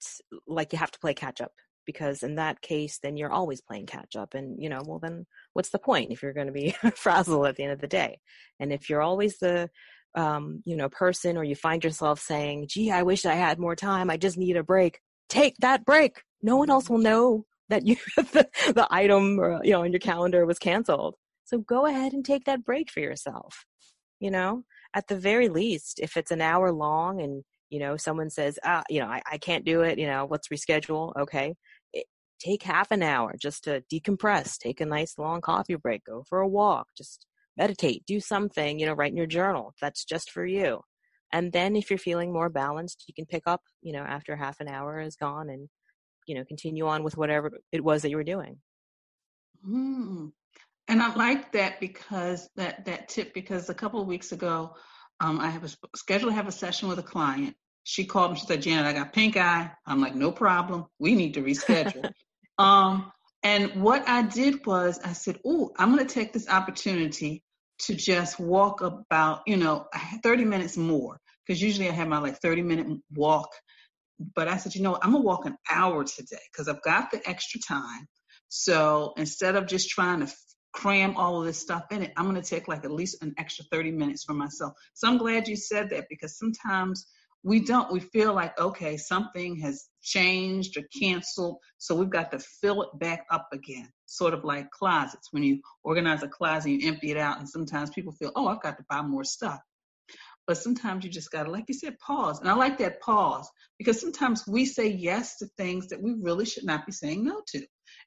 like 0.46 0.72
you 0.72 0.78
have 0.78 0.90
to 0.90 0.98
play 0.98 1.14
catch 1.14 1.40
up 1.40 1.52
because 1.86 2.22
in 2.22 2.36
that 2.36 2.60
case, 2.60 2.98
then 3.02 3.16
you're 3.16 3.32
always 3.32 3.60
playing 3.60 3.86
catch 3.86 4.16
up. 4.16 4.34
And, 4.34 4.62
you 4.62 4.68
know, 4.68 4.80
well, 4.84 4.98
then 4.98 5.26
what's 5.54 5.70
the 5.70 5.78
point 5.78 6.12
if 6.12 6.22
you're 6.22 6.32
going 6.32 6.46
to 6.46 6.52
be 6.52 6.74
frazzled 6.94 7.46
at 7.46 7.56
the 7.56 7.64
end 7.64 7.72
of 7.72 7.80
the 7.80 7.88
day? 7.88 8.20
And 8.58 8.72
if 8.72 8.88
you're 8.88 9.02
always 9.02 9.38
the, 9.38 9.70
um, 10.14 10.62
you 10.64 10.76
know, 10.76 10.88
person 10.88 11.36
or 11.36 11.44
you 11.44 11.56
find 11.56 11.82
yourself 11.82 12.20
saying, 12.20 12.66
gee, 12.68 12.90
I 12.90 13.02
wish 13.02 13.26
I 13.26 13.34
had 13.34 13.58
more 13.58 13.76
time. 13.76 14.10
I 14.10 14.16
just 14.16 14.38
need 14.38 14.56
a 14.56 14.62
break. 14.62 15.00
Take 15.28 15.56
that 15.60 15.84
break. 15.84 16.22
No 16.42 16.56
one 16.56 16.70
else 16.70 16.88
will 16.88 16.98
know 16.98 17.44
that 17.70 17.86
you 17.86 17.96
the, 18.16 18.46
the 18.74 18.86
item 18.90 19.40
or, 19.40 19.60
you 19.64 19.72
know 19.72 19.82
in 19.82 19.92
your 19.92 20.00
calendar 20.00 20.44
was 20.46 20.58
canceled. 20.58 21.16
So 21.44 21.58
go 21.58 21.86
ahead 21.86 22.12
and 22.12 22.24
take 22.24 22.44
that 22.44 22.64
break 22.64 22.90
for 22.90 23.00
yourself 23.00 23.64
you 24.20 24.30
know? 24.30 24.64
At 24.94 25.06
the 25.06 25.16
very 25.16 25.48
least 25.48 26.00
if 26.00 26.16
it's 26.16 26.32
an 26.32 26.40
hour 26.40 26.72
long 26.72 27.20
and 27.22 27.44
you 27.70 27.78
know 27.78 27.96
someone 27.96 28.28
says 28.30 28.58
ah 28.64 28.82
you 28.90 28.98
know 28.98 29.06
i, 29.06 29.22
I 29.30 29.38
can't 29.38 29.64
do 29.64 29.82
it 29.82 30.00
you 30.00 30.08
know 30.08 30.26
let's 30.28 30.48
reschedule 30.48 31.12
okay 31.16 31.54
it, 31.92 32.06
take 32.40 32.64
half 32.64 32.90
an 32.90 33.04
hour 33.04 33.36
just 33.40 33.62
to 33.64 33.84
decompress 33.92 34.58
take 34.58 34.80
a 34.80 34.86
nice 34.86 35.16
long 35.16 35.40
coffee 35.40 35.76
break 35.76 36.02
go 36.04 36.24
for 36.28 36.40
a 36.40 36.48
walk 36.48 36.88
just 36.96 37.26
meditate 37.56 38.02
do 38.06 38.18
something 38.18 38.80
you 38.80 38.86
know 38.86 38.94
write 38.94 39.12
in 39.12 39.16
your 39.16 39.26
journal 39.26 39.72
that's 39.80 40.04
just 40.04 40.32
for 40.32 40.44
you. 40.44 40.80
And 41.32 41.52
then 41.52 41.76
if 41.76 41.88
you're 41.90 41.98
feeling 41.98 42.32
more 42.32 42.48
balanced 42.48 43.04
you 43.06 43.14
can 43.14 43.26
pick 43.26 43.44
up 43.46 43.62
you 43.80 43.92
know 43.92 44.02
after 44.02 44.34
half 44.34 44.58
an 44.58 44.66
hour 44.66 45.00
is 45.00 45.14
gone 45.14 45.48
and 45.48 45.68
you 46.30 46.36
know 46.36 46.44
continue 46.44 46.86
on 46.86 47.02
with 47.02 47.16
whatever 47.16 47.50
it 47.72 47.82
was 47.82 48.02
that 48.02 48.10
you 48.10 48.16
were 48.16 48.22
doing. 48.22 48.56
Mm. 49.68 50.30
and 50.88 51.02
i 51.02 51.14
like 51.16 51.52
that 51.52 51.80
because 51.80 52.48
that 52.56 52.84
that 52.86 53.08
tip 53.08 53.34
because 53.34 53.68
a 53.68 53.74
couple 53.74 54.00
of 54.00 54.06
weeks 54.06 54.30
ago 54.30 54.74
um, 55.18 55.40
i 55.40 55.50
have 55.50 55.64
a 55.64 55.70
scheduled 55.96 56.30
to 56.30 56.36
have 56.36 56.48
a 56.48 56.52
session 56.52 56.88
with 56.88 56.98
a 56.98 57.02
client. 57.02 57.54
She 57.82 58.04
called 58.04 58.30
me 58.30 58.38
she 58.38 58.46
said 58.46 58.62
janet 58.62 58.86
i 58.86 58.92
got 58.92 59.12
pink 59.12 59.36
eye. 59.36 59.70
I'm 59.84 60.00
like 60.00 60.14
no 60.14 60.30
problem. 60.30 60.86
We 60.98 61.14
need 61.14 61.34
to 61.34 61.42
reschedule. 61.42 62.10
Um, 62.58 63.10
and 63.42 63.82
what 63.82 64.06
i 64.06 64.20
did 64.20 64.66
was 64.66 65.00
i 65.02 65.14
said 65.14 65.38
oh 65.46 65.70
i'm 65.78 65.94
going 65.94 66.06
to 66.06 66.14
take 66.14 66.34
this 66.34 66.46
opportunity 66.46 67.42
to 67.84 67.94
just 67.94 68.38
walk 68.38 68.82
about 68.82 69.40
you 69.46 69.56
know 69.56 69.86
30 70.22 70.44
minutes 70.44 70.76
more. 70.76 71.18
Because 71.46 71.62
usually 71.62 71.88
i 71.88 71.92
have 71.92 72.08
my 72.08 72.18
like 72.18 72.36
30 72.36 72.62
minute 72.62 72.86
walk 73.14 73.48
but 74.34 74.48
I 74.48 74.56
said, 74.58 74.74
you 74.74 74.82
know, 74.82 74.98
I'm 75.00 75.12
gonna 75.12 75.24
walk 75.24 75.46
an 75.46 75.56
hour 75.70 76.04
today 76.04 76.42
because 76.52 76.68
I've 76.68 76.82
got 76.82 77.10
the 77.10 77.26
extra 77.28 77.60
time. 77.60 78.06
So 78.48 79.14
instead 79.16 79.56
of 79.56 79.66
just 79.66 79.88
trying 79.88 80.20
to 80.20 80.32
cram 80.72 81.16
all 81.16 81.40
of 81.40 81.46
this 81.46 81.58
stuff 81.58 81.84
in 81.90 82.02
it, 82.02 82.12
I'm 82.16 82.26
gonna 82.26 82.42
take 82.42 82.68
like 82.68 82.84
at 82.84 82.90
least 82.90 83.22
an 83.22 83.34
extra 83.38 83.64
30 83.70 83.92
minutes 83.92 84.24
for 84.24 84.34
myself. 84.34 84.74
So 84.94 85.08
I'm 85.08 85.18
glad 85.18 85.48
you 85.48 85.56
said 85.56 85.90
that 85.90 86.06
because 86.10 86.38
sometimes 86.38 87.06
we 87.42 87.60
don't, 87.60 87.90
we 87.90 88.00
feel 88.00 88.34
like, 88.34 88.58
okay, 88.60 88.96
something 88.96 89.56
has 89.60 89.86
changed 90.02 90.76
or 90.76 90.82
canceled. 91.00 91.56
So 91.78 91.94
we've 91.94 92.10
got 92.10 92.30
to 92.32 92.38
fill 92.38 92.82
it 92.82 92.90
back 92.98 93.24
up 93.30 93.48
again, 93.52 93.88
sort 94.04 94.34
of 94.34 94.44
like 94.44 94.70
closets. 94.70 95.28
When 95.30 95.42
you 95.42 95.60
organize 95.82 96.22
a 96.22 96.28
closet, 96.28 96.70
you 96.70 96.88
empty 96.88 97.10
it 97.12 97.16
out, 97.16 97.38
and 97.38 97.48
sometimes 97.48 97.90
people 97.90 98.12
feel, 98.12 98.32
oh, 98.36 98.48
I've 98.48 98.62
got 98.62 98.76
to 98.76 98.84
buy 98.90 99.00
more 99.00 99.24
stuff. 99.24 99.60
But 100.46 100.58
sometimes 100.58 101.04
you 101.04 101.10
just 101.10 101.30
got 101.30 101.44
to, 101.44 101.50
like 101.50 101.64
you 101.68 101.74
said, 101.74 101.98
pause. 101.98 102.40
And 102.40 102.48
I 102.48 102.54
like 102.54 102.78
that 102.78 103.00
pause 103.00 103.48
because 103.78 104.00
sometimes 104.00 104.46
we 104.46 104.64
say 104.64 104.88
yes 104.88 105.38
to 105.38 105.46
things 105.56 105.88
that 105.88 106.02
we 106.02 106.14
really 106.20 106.44
should 106.44 106.64
not 106.64 106.86
be 106.86 106.92
saying 106.92 107.24
no 107.24 107.40
to. 107.48 107.64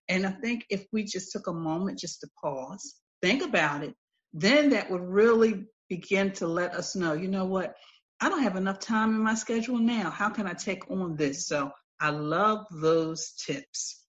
And 0.10 0.26
I 0.26 0.32
think 0.32 0.66
if 0.70 0.86
we 0.92 1.04
just 1.04 1.32
took 1.32 1.48
a 1.48 1.54
moment 1.54 2.00
just 2.00 2.22
to 2.22 2.28
pause, 2.42 2.96
think 3.22 3.44
about 3.44 3.84
it, 3.84 3.94
then 4.34 4.72
that 4.72 4.90
would 4.90 5.02
really 5.02 5.66
begin 5.90 6.32
to 6.34 6.48
let 6.48 6.74
us 6.74 6.96
know, 6.96 7.14
you 7.14 7.28
know 7.28 7.46
what? 7.46 7.76
I 8.20 8.30
don't 8.30 8.44
have 8.44 8.56
enough 8.56 8.80
time 8.80 9.10
in 9.10 9.22
my 9.22 9.36
schedule 9.36 9.78
now. 9.78 10.10
How 10.10 10.30
can 10.30 10.48
I 10.48 10.54
take 10.54 10.90
on 10.90 11.16
this? 11.16 11.48
So 11.48 11.72
I 12.00 12.10
love 12.10 12.66
those 12.72 13.34
tips. 13.34 14.04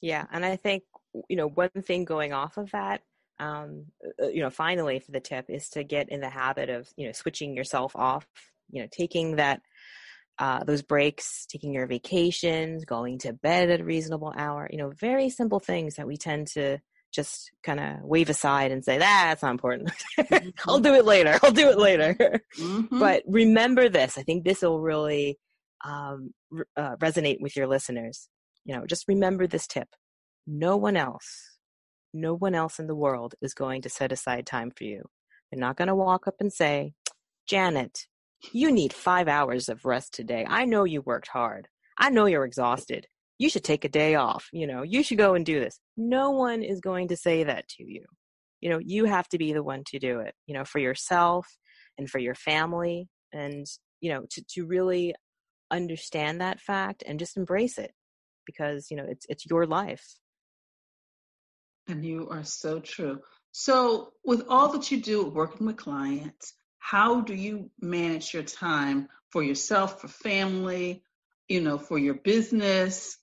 Yeah. 0.00 0.24
And 0.30 0.44
I 0.44 0.56
think, 0.56 0.84
you 1.28 1.36
know, 1.36 1.48
one 1.48 1.70
thing 1.82 2.04
going 2.04 2.32
off 2.32 2.58
of 2.58 2.70
that 2.72 3.02
um, 3.38 3.86
uh, 4.22 4.28
you 4.28 4.40
know, 4.42 4.50
finally 4.50 4.98
for 4.98 5.12
the 5.12 5.20
tip 5.20 5.46
is 5.48 5.68
to 5.70 5.84
get 5.84 6.08
in 6.08 6.20
the 6.20 6.30
habit 6.30 6.70
of, 6.70 6.88
you 6.96 7.06
know, 7.06 7.12
switching 7.12 7.56
yourself 7.56 7.94
off, 7.94 8.26
you 8.70 8.82
know, 8.82 8.88
taking 8.90 9.36
that, 9.36 9.60
uh, 10.38 10.64
those 10.64 10.82
breaks, 10.82 11.46
taking 11.46 11.72
your 11.72 11.86
vacations, 11.86 12.84
going 12.84 13.18
to 13.18 13.32
bed 13.32 13.70
at 13.70 13.80
a 13.80 13.84
reasonable 13.84 14.32
hour, 14.36 14.68
you 14.70 14.78
know, 14.78 14.90
very 14.90 15.30
simple 15.30 15.60
things 15.60 15.96
that 15.96 16.06
we 16.06 16.16
tend 16.16 16.46
to 16.46 16.78
just 17.12 17.50
kind 17.62 17.80
of 17.80 18.02
wave 18.02 18.28
aside 18.28 18.72
and 18.72 18.84
say, 18.84 18.98
that's 18.98 19.42
not 19.42 19.50
important. 19.50 19.90
Mm-hmm. 20.18 20.68
I'll 20.68 20.80
do 20.80 20.94
it 20.94 21.04
later. 21.04 21.38
I'll 21.42 21.52
do 21.52 21.70
it 21.70 21.78
later. 21.78 22.40
Mm-hmm. 22.58 22.98
But 22.98 23.22
remember 23.26 23.88
this. 23.88 24.16
I 24.18 24.22
think 24.22 24.44
this 24.44 24.62
will 24.62 24.80
really 24.80 25.38
um, 25.84 26.32
uh, 26.76 26.96
resonate 26.96 27.40
with 27.40 27.54
your 27.54 27.66
listeners. 27.66 28.28
You 28.64 28.76
know, 28.76 28.86
just 28.86 29.06
remember 29.08 29.46
this 29.46 29.66
tip. 29.66 29.88
No 30.46 30.76
one 30.76 30.96
else 30.96 31.55
no 32.16 32.34
one 32.34 32.54
else 32.54 32.78
in 32.78 32.86
the 32.86 32.94
world 32.94 33.34
is 33.40 33.54
going 33.54 33.82
to 33.82 33.88
set 33.88 34.12
aside 34.12 34.46
time 34.46 34.70
for 34.70 34.84
you. 34.84 35.02
They're 35.50 35.60
not 35.60 35.76
going 35.76 35.88
to 35.88 35.94
walk 35.94 36.26
up 36.26 36.36
and 36.40 36.52
say, 36.52 36.94
Janet, 37.48 38.06
you 38.52 38.70
need 38.72 38.92
five 38.92 39.28
hours 39.28 39.68
of 39.68 39.84
rest 39.84 40.14
today. 40.14 40.44
I 40.48 40.64
know 40.64 40.84
you 40.84 41.02
worked 41.02 41.28
hard. 41.28 41.68
I 41.98 42.10
know 42.10 42.26
you're 42.26 42.44
exhausted. 42.44 43.06
You 43.38 43.48
should 43.48 43.64
take 43.64 43.84
a 43.84 43.88
day 43.88 44.14
off. 44.14 44.48
You 44.52 44.66
know, 44.66 44.82
you 44.82 45.02
should 45.02 45.18
go 45.18 45.34
and 45.34 45.44
do 45.44 45.60
this. 45.60 45.78
No 45.96 46.30
one 46.30 46.62
is 46.62 46.80
going 46.80 47.08
to 47.08 47.16
say 47.16 47.44
that 47.44 47.68
to 47.68 47.84
you. 47.84 48.04
You 48.60 48.70
know, 48.70 48.78
you 48.78 49.04
have 49.04 49.28
to 49.28 49.38
be 49.38 49.52
the 49.52 49.62
one 49.62 49.84
to 49.88 49.98
do 49.98 50.20
it, 50.20 50.34
you 50.46 50.54
know, 50.54 50.64
for 50.64 50.78
yourself 50.78 51.46
and 51.98 52.08
for 52.08 52.18
your 52.18 52.34
family 52.34 53.08
and, 53.32 53.66
you 54.00 54.12
know, 54.12 54.24
to, 54.30 54.44
to 54.54 54.66
really 54.66 55.14
understand 55.70 56.40
that 56.40 56.60
fact 56.60 57.04
and 57.06 57.18
just 57.18 57.36
embrace 57.36 57.76
it 57.78 57.92
because, 58.46 58.90
you 58.90 58.96
know, 58.96 59.04
it's, 59.06 59.26
it's 59.28 59.46
your 59.46 59.66
life 59.66 60.18
and 61.88 62.04
you 62.04 62.28
are 62.30 62.44
so 62.44 62.80
true. 62.80 63.20
So, 63.52 64.12
with 64.24 64.44
all 64.48 64.72
that 64.72 64.90
you 64.90 65.00
do 65.00 65.24
working 65.24 65.66
with 65.66 65.76
clients, 65.76 66.54
how 66.78 67.20
do 67.20 67.34
you 67.34 67.70
manage 67.80 68.34
your 68.34 68.42
time 68.42 69.08
for 69.30 69.42
yourself, 69.42 70.00
for 70.00 70.08
family, 70.08 71.02
you 71.48 71.60
know, 71.60 71.78
for 71.78 71.98
your 71.98 72.14
business? 72.14 73.16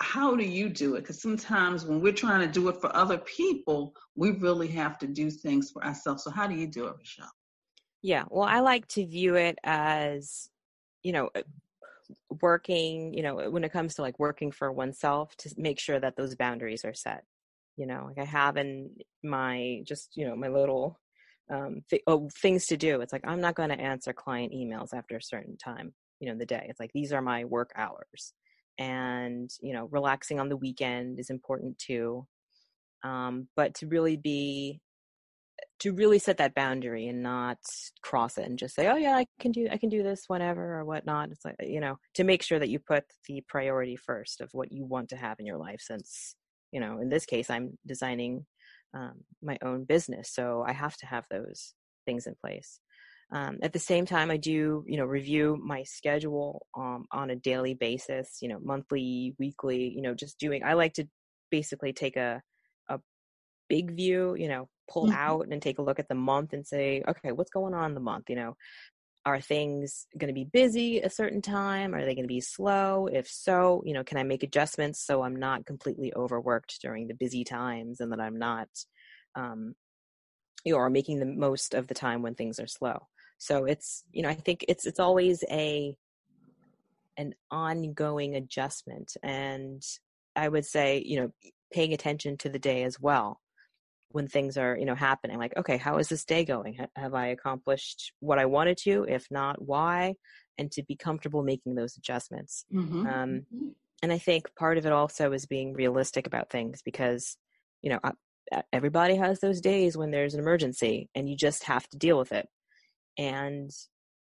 How 0.00 0.36
do 0.36 0.44
you 0.44 0.68
do 0.68 0.94
it? 0.94 1.00
Because 1.02 1.20
sometimes 1.20 1.84
when 1.84 2.00
we're 2.00 2.12
trying 2.12 2.40
to 2.40 2.52
do 2.52 2.68
it 2.68 2.80
for 2.80 2.94
other 2.94 3.18
people, 3.18 3.94
we 4.14 4.30
really 4.32 4.68
have 4.68 4.98
to 4.98 5.06
do 5.06 5.30
things 5.30 5.70
for 5.70 5.84
ourselves. 5.84 6.24
So, 6.24 6.30
how 6.30 6.46
do 6.46 6.54
you 6.54 6.66
do 6.66 6.86
it, 6.86 6.94
Rashelle? 6.94 7.30
Yeah, 8.02 8.24
well, 8.28 8.48
I 8.48 8.60
like 8.60 8.86
to 8.88 9.06
view 9.06 9.36
it 9.36 9.58
as, 9.64 10.50
you 11.02 11.12
know, 11.12 11.30
uh, 11.34 11.42
working, 12.40 13.14
you 13.14 13.22
know, 13.22 13.50
when 13.50 13.64
it 13.64 13.72
comes 13.72 13.94
to 13.94 14.02
like 14.02 14.18
working 14.18 14.52
for 14.52 14.70
oneself 14.70 15.34
to 15.38 15.54
make 15.56 15.78
sure 15.78 15.98
that 15.98 16.16
those 16.16 16.34
boundaries 16.34 16.84
are 16.84 16.94
set 16.94 17.24
you 17.76 17.86
know 17.86 18.06
like 18.06 18.18
i 18.18 18.24
have 18.24 18.56
in 18.56 18.90
my 19.22 19.82
just 19.84 20.16
you 20.16 20.26
know 20.26 20.36
my 20.36 20.48
little 20.48 20.98
um 21.50 21.82
th- 21.88 22.02
oh, 22.06 22.28
things 22.42 22.66
to 22.66 22.76
do. 22.76 23.00
It's 23.00 23.12
like 23.12 23.26
i'm 23.26 23.40
not 23.40 23.54
going 23.54 23.68
to 23.68 23.80
answer 23.80 24.12
client 24.12 24.52
emails 24.52 24.92
after 24.92 25.16
a 25.16 25.22
certain 25.22 25.56
time 25.56 25.92
you 26.20 26.26
know 26.26 26.32
in 26.32 26.38
the 26.38 26.46
day. 26.46 26.66
It's 26.68 26.80
like 26.80 26.92
these 26.92 27.12
are 27.12 27.22
my 27.22 27.44
work 27.44 27.70
hours. 27.76 28.32
And 28.78 29.50
you 29.60 29.72
know 29.72 29.88
relaxing 29.90 30.40
on 30.40 30.48
the 30.48 30.56
weekend 30.56 31.18
is 31.20 31.30
important 31.30 31.78
too. 31.78 32.26
Um, 33.02 33.48
but 33.56 33.74
to 33.76 33.86
really 33.86 34.16
be 34.16 34.80
to 35.80 35.92
really 35.92 36.18
set 36.18 36.38
that 36.38 36.54
boundary 36.54 37.06
and 37.06 37.22
not 37.22 37.58
cross 38.02 38.38
it 38.38 38.46
and 38.46 38.58
just 38.58 38.74
say 38.74 38.88
oh 38.88 38.96
yeah 38.96 39.16
i 39.16 39.26
can 39.40 39.52
do 39.52 39.68
i 39.70 39.76
can 39.76 39.88
do 39.88 40.02
this 40.02 40.24
whenever 40.26 40.78
or 40.78 40.84
whatnot. 40.84 41.30
It's 41.30 41.44
like 41.44 41.56
you 41.60 41.80
know 41.80 41.98
to 42.14 42.24
make 42.24 42.42
sure 42.42 42.58
that 42.58 42.68
you 42.68 42.78
put 42.78 43.04
the 43.28 43.42
priority 43.48 43.96
first 43.96 44.40
of 44.40 44.50
what 44.52 44.72
you 44.72 44.84
want 44.84 45.10
to 45.10 45.16
have 45.16 45.38
in 45.38 45.46
your 45.46 45.58
life 45.58 45.80
since 45.80 46.34
you 46.76 46.80
know 46.80 46.98
in 47.00 47.08
this 47.08 47.24
case 47.24 47.48
i'm 47.48 47.78
designing 47.86 48.44
um, 48.92 49.14
my 49.42 49.56
own 49.62 49.84
business 49.84 50.30
so 50.30 50.62
i 50.66 50.72
have 50.72 50.94
to 50.98 51.06
have 51.06 51.24
those 51.30 51.72
things 52.04 52.26
in 52.26 52.34
place. 52.40 52.80
Um, 53.32 53.58
at 53.62 53.72
the 53.72 53.86
same 53.90 54.04
time 54.06 54.30
i 54.30 54.36
do 54.36 54.84
you 54.86 54.98
know 54.98 55.06
review 55.06 55.58
my 55.74 55.82
schedule 55.82 56.66
um, 56.76 57.06
on 57.10 57.30
a 57.30 57.42
daily 57.50 57.74
basis 57.74 58.38
you 58.42 58.48
know 58.48 58.60
monthly 58.62 59.34
weekly 59.40 59.88
you 59.96 60.02
know 60.02 60.14
just 60.14 60.38
doing 60.38 60.62
i 60.62 60.74
like 60.74 60.92
to 60.98 61.08
basically 61.50 61.92
take 61.92 62.16
a 62.16 62.40
a 62.88 63.00
big 63.68 63.96
view 63.96 64.36
you 64.38 64.48
know 64.48 64.68
pull 64.88 65.06
mm-hmm. 65.06 65.26
out 65.26 65.46
and 65.50 65.60
take 65.60 65.78
a 65.78 65.82
look 65.82 65.98
at 65.98 66.08
the 66.08 66.14
month 66.32 66.52
and 66.52 66.64
say 66.64 67.02
okay 67.08 67.32
what's 67.32 67.50
going 67.58 67.74
on 67.74 67.90
in 67.90 67.94
the 67.94 68.08
month? 68.12 68.26
you 68.28 68.36
know 68.36 68.54
are 69.26 69.40
things 69.40 70.06
going 70.16 70.28
to 70.28 70.34
be 70.34 70.44
busy 70.44 71.00
a 71.00 71.10
certain 71.10 71.42
time? 71.42 71.94
Are 71.94 72.04
they 72.04 72.14
going 72.14 72.24
to 72.24 72.28
be 72.28 72.40
slow? 72.40 73.08
If 73.08 73.28
so 73.28 73.82
you 73.84 73.92
know 73.92 74.04
can 74.04 74.18
i 74.18 74.22
make 74.22 74.42
adjustments 74.44 75.04
so 75.04 75.22
i'm 75.22 75.36
not 75.36 75.66
completely 75.66 76.14
overworked 76.14 76.80
during 76.80 77.08
the 77.08 77.14
busy 77.14 77.44
times 77.44 78.00
and 78.00 78.12
that 78.12 78.20
i'm 78.20 78.38
not 78.38 78.68
um 79.34 79.74
you 80.64 80.72
know, 80.72 80.78
or 80.78 80.90
making 80.90 81.20
the 81.20 81.26
most 81.26 81.74
of 81.74 81.86
the 81.86 81.94
time 81.94 82.22
when 82.22 82.34
things 82.34 82.58
are 82.58 82.66
slow? 82.66 82.98
So 83.38 83.66
it's 83.66 84.04
you 84.12 84.22
know 84.22 84.30
i 84.30 84.34
think 84.34 84.64
it's 84.68 84.86
it's 84.86 85.00
always 85.00 85.44
a 85.50 85.94
an 87.18 87.34
ongoing 87.50 88.36
adjustment 88.36 89.16
and 89.22 89.82
i 90.36 90.48
would 90.48 90.64
say 90.64 91.02
you 91.04 91.20
know 91.20 91.30
paying 91.72 91.92
attention 91.92 92.36
to 92.38 92.48
the 92.48 92.58
day 92.58 92.82
as 92.84 92.98
well 93.00 93.40
when 94.10 94.28
things 94.28 94.56
are 94.56 94.76
you 94.76 94.84
know 94.84 94.94
happening 94.94 95.38
like 95.38 95.56
okay 95.56 95.76
how 95.76 95.98
is 95.98 96.08
this 96.08 96.24
day 96.24 96.44
going 96.44 96.78
have 96.96 97.14
i 97.14 97.28
accomplished 97.28 98.12
what 98.20 98.38
i 98.38 98.44
wanted 98.44 98.76
to 98.76 99.04
if 99.08 99.26
not 99.30 99.60
why 99.60 100.14
and 100.58 100.70
to 100.72 100.82
be 100.82 100.96
comfortable 100.96 101.42
making 101.42 101.74
those 101.74 101.96
adjustments 101.96 102.64
mm-hmm. 102.72 103.06
um, 103.06 103.30
mm-hmm. 103.54 103.68
and 104.02 104.12
i 104.12 104.18
think 104.18 104.54
part 104.56 104.78
of 104.78 104.86
it 104.86 104.92
also 104.92 105.32
is 105.32 105.46
being 105.46 105.74
realistic 105.74 106.26
about 106.26 106.50
things 106.50 106.82
because 106.84 107.36
you 107.82 107.90
know 107.90 108.00
everybody 108.72 109.16
has 109.16 109.40
those 109.40 109.60
days 109.60 109.96
when 109.96 110.10
there's 110.10 110.34
an 110.34 110.40
emergency 110.40 111.08
and 111.14 111.28
you 111.28 111.36
just 111.36 111.64
have 111.64 111.86
to 111.88 111.98
deal 111.98 112.18
with 112.18 112.32
it 112.32 112.48
and 113.18 113.70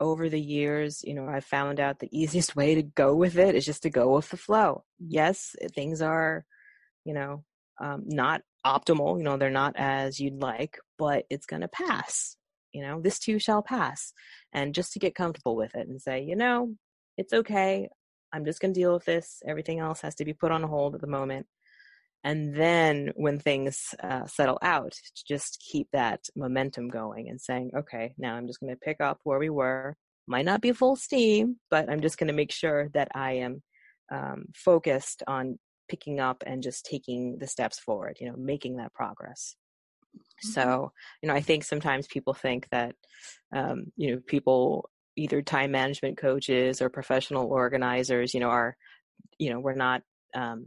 over 0.01 0.29
the 0.29 0.41
years 0.41 1.03
you 1.05 1.15
know 1.15 1.29
i 1.29 1.41
found 1.41 1.79
out 1.79 1.99
the 1.99 2.09
easiest 2.19 2.57
way 2.57 2.75
to 2.75 2.83
go 2.83 3.15
with 3.15 3.39
it 3.39 3.55
is 3.55 3.65
just 3.65 3.83
to 3.83 3.91
go 3.91 4.15
with 4.15 4.29
the 4.31 4.37
flow 4.37 4.85
mm-hmm. 5.03 5.13
yes 5.13 5.55
things 5.75 6.03
are 6.03 6.45
you 7.05 7.15
know 7.15 7.45
um, 7.81 8.03
not 8.07 8.43
optimal 8.67 9.17
you 9.19 9.25
know 9.25 9.37
they're 9.37 9.51
not 9.51 9.75
as 9.77 10.21
you'd 10.21 10.41
like 10.41 10.79
but 10.99 11.25
it's 11.31 11.47
going 11.47 11.63
to 11.63 11.69
pass 11.69 12.37
you 12.73 12.83
know 12.83 13.01
this 13.01 13.19
too 13.19 13.39
shall 13.39 13.63
pass. 13.63 14.13
And 14.53 14.75
just 14.75 14.93
to 14.93 14.99
get 14.99 15.15
comfortable 15.15 15.57
with 15.57 15.75
it 15.75 15.89
and 15.89 16.01
say 16.01 16.23
you 16.23 16.37
know 16.37 16.75
it's 17.17 17.33
okay 17.33 17.89
i'm 18.33 18.45
just 18.45 18.61
going 18.61 18.73
to 18.73 18.81
deal 18.81 18.95
with 18.95 19.05
this 19.05 19.43
everything 19.47 19.81
else 19.81 20.01
has 20.01 20.15
to 20.17 20.25
be 20.25 20.33
put 20.33 20.53
on 20.53 20.63
hold 20.63 20.95
at 20.95 21.01
the 21.01 21.07
moment. 21.07 21.47
And 22.23 22.55
then 22.55 23.13
when 23.17 23.39
things 23.39 23.95
uh, 24.03 24.27
settle 24.27 24.59
out 24.61 24.93
to 24.93 25.25
just 25.27 25.65
keep 25.73 25.89
that 25.95 26.21
momentum 26.37 26.89
going 26.89 27.29
and 27.29 27.41
saying 27.41 27.73
okay 27.77 28.15
now 28.19 28.35
i'm 28.35 28.47
just 28.47 28.61
going 28.61 28.73
to 28.73 28.81
pick 28.81 29.01
up 29.01 29.19
where 29.25 29.39
we 29.39 29.51
were. 29.51 29.97
Might 30.27 30.45
not 30.45 30.61
be 30.61 30.73
full 30.73 30.97
steam 30.97 31.57
but 31.71 31.91
i'm 31.91 32.01
just 32.01 32.19
going 32.19 32.29
to 32.29 32.35
make 32.35 32.53
sure 32.53 32.89
that 32.95 33.09
i 33.15 33.33
am 33.33 33.63
um, 34.13 34.47
focused 34.55 35.23
on 35.27 35.59
picking 35.91 36.21
up 36.21 36.45
and 36.47 36.63
just 36.63 36.87
taking 36.87 37.37
the 37.39 37.47
steps 37.49 37.79
forward 37.81 38.17
you 38.21 38.29
know 38.29 38.37
making 38.39 38.77
that 38.77 38.95
progress 38.95 39.57
mm-hmm. 40.17 40.49
so 40.49 40.93
you 41.21 41.29
know 41.29 41.35
i 41.35 41.41
think 41.41 41.65
sometimes 41.65 42.07
people 42.07 42.33
think 42.33 42.69
that 42.71 42.95
um, 43.53 43.87
you 43.97 44.13
know 44.13 44.21
people 44.27 44.89
either 45.17 45.43
time 45.43 45.73
management 45.73 46.17
coaches 46.17 46.81
or 46.81 46.89
professional 46.89 47.49
organizers 47.49 48.33
you 48.33 48.39
know 48.39 48.49
are 48.49 48.77
you 49.39 49.51
know 49.51 49.59
we're 49.59 49.75
not 49.75 50.03
um, 50.35 50.67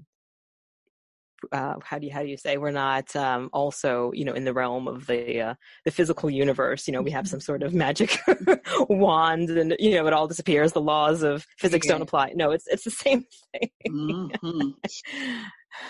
uh, 1.52 1.76
how 1.84 2.00
do 2.00 2.08
you 2.08 2.14
how 2.14 2.22
do 2.22 2.28
you 2.28 2.38
say 2.38 2.58
we're 2.58 2.72
not 2.72 3.16
um, 3.16 3.50
also 3.54 4.12
you 4.14 4.26
know 4.26 4.34
in 4.34 4.46
the 4.46 4.54
realm 4.54 4.88
of 4.88 5.08
the 5.08 5.42
uh, 5.42 5.54
the 5.86 5.92
physical 5.92 6.30
universe. 6.30 6.88
You 6.88 6.94
know 6.94 7.02
we 7.02 7.12
have 7.12 7.28
some 7.28 7.40
sort 7.40 7.64
of 7.64 7.74
magic 7.74 8.20
wand 8.90 9.50
and 9.50 9.76
you 9.80 9.96
know 9.96 10.08
it 10.08 10.14
all 10.14 10.28
disappears. 10.28 10.74
The 10.74 10.82
laws 10.82 11.24
of 11.24 11.46
physics 11.58 11.88
yeah. 11.88 11.94
don't 11.94 12.02
apply. 12.02 12.34
No 12.36 12.52
it's 12.52 12.68
it's 12.68 12.84
the 12.84 12.92
same 13.06 13.26
thing. 13.52 13.70
Mm-hmm. 13.90 14.70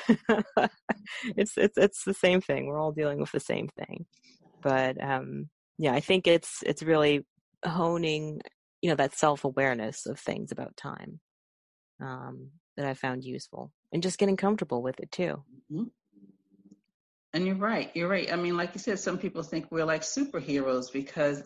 it's 1.37 1.57
it's 1.57 1.77
it's 1.77 2.03
the 2.03 2.13
same 2.13 2.41
thing. 2.41 2.67
We're 2.67 2.79
all 2.79 2.91
dealing 2.91 3.19
with 3.19 3.31
the 3.31 3.39
same 3.39 3.67
thing. 3.77 4.05
But 4.61 5.01
um 5.03 5.49
yeah 5.77 5.93
i 5.93 5.99
think 5.99 6.27
it's 6.27 6.63
it's 6.65 6.83
really 6.83 7.25
honing 7.65 8.41
you 8.81 8.89
know 8.89 8.95
that 8.95 9.13
self-awareness 9.15 10.05
of 10.05 10.19
things 10.19 10.51
about 10.51 10.75
time 10.75 11.19
um 12.01 12.49
that 12.77 12.85
i 12.85 12.93
found 12.93 13.23
useful 13.23 13.71
and 13.93 14.03
just 14.03 14.17
getting 14.17 14.35
comfortable 14.35 14.81
with 14.81 14.99
it 14.99 15.11
too. 15.11 15.43
Mm-hmm. 15.71 15.83
And 17.35 17.47
you're 17.47 17.55
right. 17.55 17.89
You're 17.93 18.09
right. 18.09 18.31
I 18.31 18.35
mean, 18.35 18.57
like 18.57 18.71
you 18.73 18.79
said, 18.79 18.99
some 18.99 19.17
people 19.17 19.43
think 19.43 19.67
we're 19.71 19.85
like 19.85 20.01
superheroes 20.01 20.91
because 20.91 21.41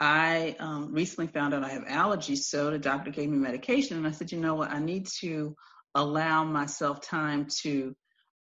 I 0.00 0.56
um, 0.58 0.92
recently 0.92 1.28
found 1.28 1.54
out 1.54 1.64
I 1.64 1.68
have 1.68 1.84
allergies. 1.84 2.38
So 2.38 2.70
the 2.70 2.78
doctor 2.78 3.10
gave 3.10 3.30
me 3.30 3.38
medication, 3.38 3.96
and 3.96 4.06
I 4.06 4.10
said, 4.10 4.32
you 4.32 4.40
know 4.40 4.54
what? 4.54 4.70
I 4.70 4.80
need 4.80 5.06
to 5.20 5.54
allow 5.94 6.44
myself 6.44 7.00
time 7.00 7.46
to 7.62 7.94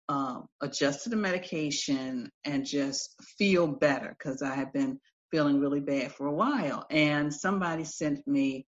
um, 0.09 0.47
adjust 0.61 1.03
to 1.03 1.09
the 1.09 1.15
medication 1.15 2.29
and 2.43 2.65
just 2.65 3.15
feel 3.37 3.67
better 3.67 4.15
because 4.17 4.41
I 4.41 4.55
have 4.55 4.73
been 4.73 4.99
feeling 5.31 5.59
really 5.59 5.79
bad 5.79 6.11
for 6.11 6.27
a 6.27 6.33
while. 6.33 6.85
And 6.89 7.33
somebody 7.33 7.85
sent 7.85 8.27
me 8.27 8.65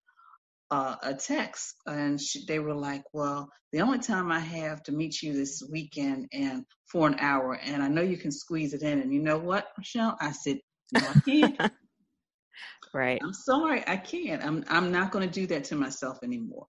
uh, 0.72 0.96
a 1.04 1.14
text 1.14 1.76
and 1.86 2.20
she, 2.20 2.46
they 2.48 2.60
were 2.60 2.76
like, 2.76 3.04
well, 3.14 3.50
the 3.72 3.82
only 3.82 4.00
time 4.00 4.32
I 4.32 4.40
have 4.40 4.82
to 4.84 4.92
meet 4.92 5.22
you 5.22 5.34
this 5.34 5.62
weekend 5.70 6.28
and 6.32 6.66
for 6.92 7.08
an 7.08 7.18
hour, 7.20 7.60
and 7.62 7.84
I 7.84 7.88
know 7.88 8.02
you 8.02 8.18
can 8.18 8.32
squeeze 8.32 8.74
it 8.74 8.82
in. 8.82 9.02
And 9.02 9.14
you 9.14 9.22
know 9.22 9.38
what, 9.38 9.68
Michelle? 9.78 10.18
I 10.22 10.32
said, 10.32 10.60
no, 10.94 11.02
I 11.02 11.20
can't. 11.20 11.60
right. 12.94 13.20
I'm 13.22 13.34
sorry, 13.34 13.84
I 13.86 13.98
can't. 13.98 14.44
I'm 14.44 14.64
I'm 14.70 14.92
not 14.92 15.12
going 15.12 15.28
to 15.28 15.34
do 15.34 15.48
that 15.48 15.66
to 15.66 15.76
myself 15.76 16.20
anymore. 16.24 16.68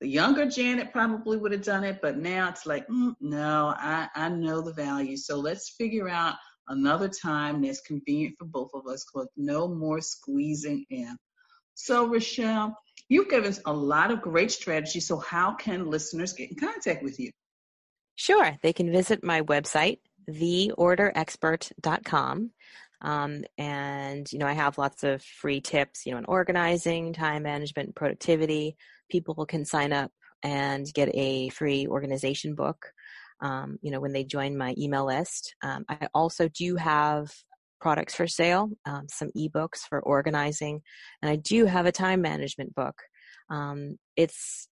The 0.00 0.08
younger 0.08 0.46
Janet 0.46 0.92
probably 0.92 1.36
would 1.36 1.52
have 1.52 1.62
done 1.62 1.84
it, 1.84 2.00
but 2.02 2.18
now 2.18 2.48
it's 2.48 2.66
like, 2.66 2.86
mm, 2.88 3.14
no, 3.20 3.74
I 3.76 4.08
I 4.14 4.28
know 4.28 4.62
the 4.62 4.72
value. 4.72 5.16
So 5.16 5.36
let's 5.38 5.74
figure 5.76 6.08
out 6.08 6.36
another 6.68 7.08
time 7.08 7.62
that's 7.62 7.80
convenient 7.80 8.36
for 8.38 8.46
both 8.46 8.70
of 8.74 8.86
us. 8.86 9.04
Cause 9.04 9.28
no 9.36 9.68
more 9.68 10.00
squeezing 10.00 10.84
in. 10.90 11.16
So 11.74 12.08
Rashelle, 12.08 12.72
You've 13.08 13.28
given 13.28 13.48
us 13.48 13.60
a 13.64 13.72
lot 13.72 14.10
of 14.10 14.20
great 14.20 14.50
strategies. 14.50 15.06
So, 15.06 15.18
how 15.18 15.54
can 15.54 15.86
listeners 15.86 16.32
get 16.32 16.50
in 16.50 16.56
contact 16.56 17.04
with 17.04 17.20
you? 17.20 17.30
Sure. 18.16 18.56
They 18.62 18.72
can 18.72 18.90
visit 18.90 19.22
my 19.22 19.42
website, 19.42 19.98
theorderexpert.com. 20.28 22.50
Um, 23.02 23.44
and, 23.58 24.32
you 24.32 24.38
know, 24.38 24.46
I 24.46 24.54
have 24.54 24.78
lots 24.78 25.04
of 25.04 25.22
free 25.22 25.60
tips, 25.60 26.06
you 26.06 26.12
know, 26.12 26.18
in 26.18 26.24
organizing, 26.24 27.12
time 27.12 27.42
management, 27.42 27.94
productivity. 27.94 28.78
People 29.10 29.44
can 29.46 29.66
sign 29.66 29.92
up 29.92 30.10
and 30.42 30.86
get 30.94 31.14
a 31.14 31.50
free 31.50 31.86
organization 31.86 32.54
book, 32.54 32.90
um, 33.40 33.78
you 33.82 33.90
know, 33.90 34.00
when 34.00 34.12
they 34.12 34.24
join 34.24 34.56
my 34.56 34.74
email 34.78 35.04
list. 35.06 35.54
Um, 35.62 35.84
I 35.88 36.08
also 36.14 36.48
do 36.48 36.76
have 36.76 37.30
products 37.80 38.14
for 38.14 38.26
sale, 38.26 38.70
um, 38.84 39.06
some 39.08 39.30
ebooks 39.36 39.80
for 39.88 40.00
organizing, 40.00 40.80
and 41.22 41.30
I 41.30 41.36
do 41.36 41.66
have 41.66 41.86
a 41.86 41.92
time 41.92 42.22
management 42.22 42.74
book. 42.74 42.96
Um, 43.50 43.98
it's 44.16 44.68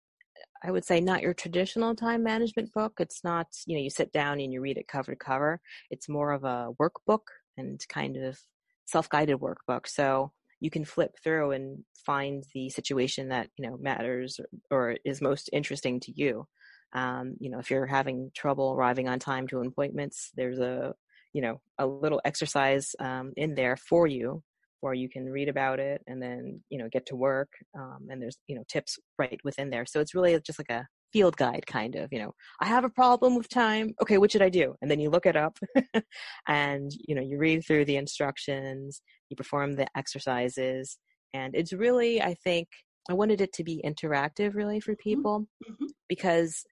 I 0.65 0.71
would 0.71 0.85
say 0.85 1.01
not 1.01 1.21
your 1.21 1.35
traditional 1.35 1.95
time 1.95 2.23
management 2.23 2.73
book. 2.73 2.95
It's 2.99 3.23
not, 3.23 3.49
you 3.67 3.77
know, 3.77 3.83
you 3.83 3.91
sit 3.91 4.13
down 4.13 4.41
and 4.41 4.51
you 4.51 4.63
read 4.63 4.79
it 4.79 4.89
cover 4.89 5.13
to 5.13 5.17
cover. 5.17 5.61
It's 5.91 6.09
more 6.09 6.33
of 6.33 6.45
a 6.45 6.71
workbook 6.81 7.21
and 7.59 7.79
kind 7.89 8.17
of 8.17 8.39
self 8.87 9.09
guided 9.11 9.41
workbook. 9.41 9.87
So 9.87 10.33
you 10.61 10.71
can 10.71 10.87
flip 10.87 11.17
through 11.23 11.51
and 11.51 11.85
find 12.07 12.43
the 12.55 12.71
situation 12.71 13.29
that, 13.29 13.49
you 13.59 13.69
know, 13.69 13.77
matters 13.79 14.41
or, 14.41 14.93
or 14.93 14.97
is 15.05 15.21
most 15.21 15.51
interesting 15.53 16.01
to 16.01 16.13
you. 16.15 16.47
Um, 16.95 17.35
you 17.41 17.51
know, 17.51 17.59
if 17.59 17.71
you're 17.71 17.87
having 17.87 18.31
trouble 18.35 18.73
arriving 18.73 19.09
on 19.09 19.19
time 19.19 19.47
to 19.49 19.61
appointments, 19.61 20.31
there's 20.35 20.61
a 20.61 20.95
you 21.35 21.43
know 21.43 21.61
a 21.79 21.87
little 21.87 22.21
exercise 22.25 22.95
um, 23.01 23.33
in 23.37 23.55
there 23.55 23.77
for 23.77 24.07
you 24.07 24.43
where 24.81 24.95
you 24.95 25.09
can 25.09 25.25
read 25.25 25.49
about 25.49 25.81
it 25.81 26.03
and 26.07 26.23
then 26.23 26.63
you 26.71 26.79
know 26.79 26.89
get 26.91 27.07
to 27.07 27.17
work 27.17 27.49
um, 27.79 28.07
and 28.09 28.23
there's 28.23 28.39
you 28.47 28.55
know 28.55 28.63
tips 28.69 28.99
right 29.19 29.41
within 29.45 29.71
there 29.71 29.85
so 29.85 30.01
it's 30.01 30.15
really 30.15 30.39
just 30.47 30.59
like 30.59 30.71
a 30.71 30.87
field 31.13 31.37
guide 31.37 31.65
kind 31.67 31.95
of 31.95 32.13
you 32.13 32.19
know 32.19 32.33
i 32.61 32.67
have 32.67 32.85
a 32.85 32.91
problem 32.91 33.37
with 33.37 33.49
time 33.49 33.95
okay 34.03 34.19
what 34.19 34.33
should 34.33 34.43
i 34.43 34.49
do 34.49 34.75
and 34.83 34.91
then 34.91 35.01
you 35.01 35.11
look 35.11 35.27
it 35.27 35.37
up 35.37 35.59
and 36.49 36.91
you 37.07 37.15
know 37.15 37.23
you 37.23 37.39
read 37.39 37.65
through 37.65 37.85
the 37.85 37.97
instructions 37.97 39.01
you 39.31 39.37
perform 39.37 39.73
the 39.73 39.87
exercises 39.97 40.99
and 41.33 41.55
it's 41.55 41.73
really 41.73 42.21
i 42.21 42.35
think 42.45 42.69
i 43.09 43.15
wanted 43.15 43.41
it 43.41 43.53
to 43.53 43.65
be 43.65 43.83
interactive 43.87 44.55
really 44.55 44.81
for 44.81 44.93
mm-hmm. 44.93 45.09
people 45.09 45.47
mm-hmm. 45.69 45.87
because 46.09 46.65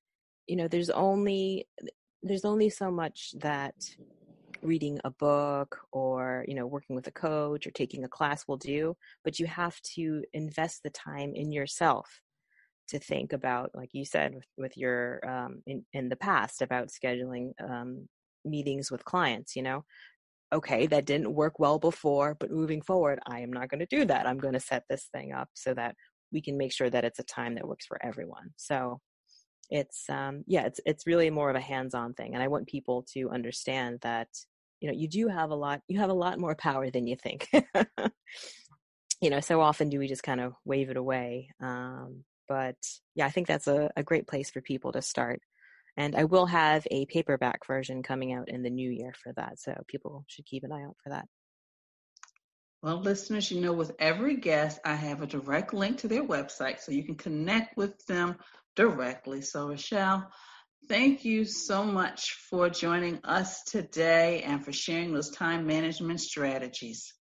you 0.48 0.56
know 0.56 0.68
there's 0.68 0.90
only 0.90 1.66
there's 2.22 2.44
only 2.44 2.68
so 2.68 2.90
much 2.90 3.30
that 3.40 3.74
reading 4.62 4.98
a 5.04 5.10
book 5.10 5.78
or 5.92 6.44
you 6.48 6.54
know 6.54 6.66
working 6.66 6.96
with 6.96 7.06
a 7.06 7.12
coach 7.12 7.66
or 7.66 7.70
taking 7.72 8.04
a 8.04 8.08
class 8.08 8.46
will 8.46 8.56
do 8.56 8.96
but 9.24 9.38
you 9.38 9.46
have 9.46 9.80
to 9.82 10.22
invest 10.32 10.82
the 10.82 10.90
time 10.90 11.32
in 11.34 11.52
yourself 11.52 12.20
to 12.88 12.98
think 12.98 13.32
about 13.32 13.70
like 13.74 13.90
you 13.92 14.04
said 14.04 14.34
with, 14.34 14.46
with 14.56 14.76
your 14.76 15.20
um, 15.28 15.62
in, 15.66 15.84
in 15.92 16.08
the 16.08 16.16
past 16.16 16.62
about 16.62 16.88
scheduling 16.88 17.52
um, 17.62 18.08
meetings 18.44 18.90
with 18.90 19.04
clients 19.04 19.56
you 19.56 19.62
know? 19.62 19.84
Okay 20.52 20.86
that 20.88 21.06
didn't 21.06 21.32
work 21.32 21.58
well 21.58 21.78
before 21.78 22.36
but 22.38 22.50
moving 22.50 22.82
forward 22.82 23.18
i 23.26 23.40
am 23.40 23.52
not 23.52 23.68
going 23.68 23.80
to 23.80 23.86
do 23.86 24.04
that. 24.04 24.26
I'm 24.26 24.38
going 24.38 24.54
to 24.54 24.60
set 24.60 24.84
this 24.88 25.08
thing 25.12 25.32
up 25.32 25.48
so 25.54 25.72
that 25.74 25.94
we 26.30 26.40
can 26.40 26.56
make 26.56 26.72
sure 26.72 26.90
that 26.90 27.04
it's 27.04 27.18
a 27.18 27.24
time 27.24 27.54
that 27.54 27.68
works 27.68 27.86
for 27.86 27.98
everyone. 28.04 28.50
So 28.56 29.00
it's 29.72 30.04
um 30.10 30.44
yeah 30.46 30.64
it's 30.66 30.80
it's 30.84 31.06
really 31.06 31.30
more 31.30 31.48
of 31.48 31.56
a 31.56 31.60
hands-on 31.60 32.12
thing 32.12 32.34
and 32.34 32.42
i 32.42 32.48
want 32.48 32.66
people 32.66 33.04
to 33.10 33.30
understand 33.30 33.98
that 34.02 34.28
you 34.82 34.88
know 34.88 34.94
you 34.94 35.08
do 35.08 35.28
have 35.28 35.50
a 35.50 35.54
lot 35.54 35.80
you 35.86 36.00
have 36.00 36.10
a 36.10 36.14
lot 36.14 36.38
more 36.38 36.56
power 36.56 36.90
than 36.90 37.06
you 37.06 37.16
think. 37.16 37.48
You 39.20 39.30
know 39.30 39.38
so 39.38 39.60
often 39.60 39.88
do 39.88 40.00
we 40.00 40.08
just 40.08 40.24
kind 40.24 40.40
of 40.40 40.54
wave 40.64 40.90
it 40.90 40.96
away 40.96 41.48
um 41.62 42.24
but 42.48 42.74
yeah 43.14 43.24
i 43.24 43.30
think 43.30 43.46
that's 43.46 43.68
a, 43.68 43.88
a 43.96 44.02
great 44.02 44.26
place 44.26 44.50
for 44.50 44.60
people 44.60 44.90
to 44.90 45.00
start. 45.00 45.40
And 45.96 46.16
i 46.16 46.24
will 46.24 46.46
have 46.46 46.84
a 46.90 47.06
paperback 47.06 47.64
version 47.64 48.02
coming 48.02 48.32
out 48.32 48.48
in 48.48 48.64
the 48.64 48.70
new 48.70 48.90
year 48.90 49.14
for 49.22 49.32
that 49.34 49.60
so 49.60 49.80
people 49.86 50.24
should 50.26 50.44
keep 50.44 50.64
an 50.64 50.72
eye 50.72 50.82
out 50.82 50.96
for 51.04 51.10
that. 51.10 51.26
Well, 52.82 53.00
listeners, 53.00 53.48
you 53.48 53.60
know, 53.60 53.72
with 53.72 53.92
every 54.00 54.34
guest, 54.38 54.80
I 54.84 54.96
have 54.96 55.22
a 55.22 55.26
direct 55.28 55.72
link 55.72 55.98
to 55.98 56.08
their 56.08 56.24
website 56.24 56.80
so 56.80 56.90
you 56.90 57.04
can 57.04 57.14
connect 57.14 57.76
with 57.76 58.04
them 58.06 58.34
directly. 58.74 59.40
So, 59.40 59.68
Rashelle, 59.68 60.26
thank 60.88 61.24
you 61.24 61.44
so 61.44 61.84
much 61.84 62.34
for 62.48 62.68
joining 62.68 63.20
us 63.24 63.62
today 63.64 64.42
and 64.42 64.64
for 64.64 64.72
sharing 64.72 65.12
those 65.12 65.30
time 65.30 65.66
management 65.66 66.20
strategies. 66.20 67.14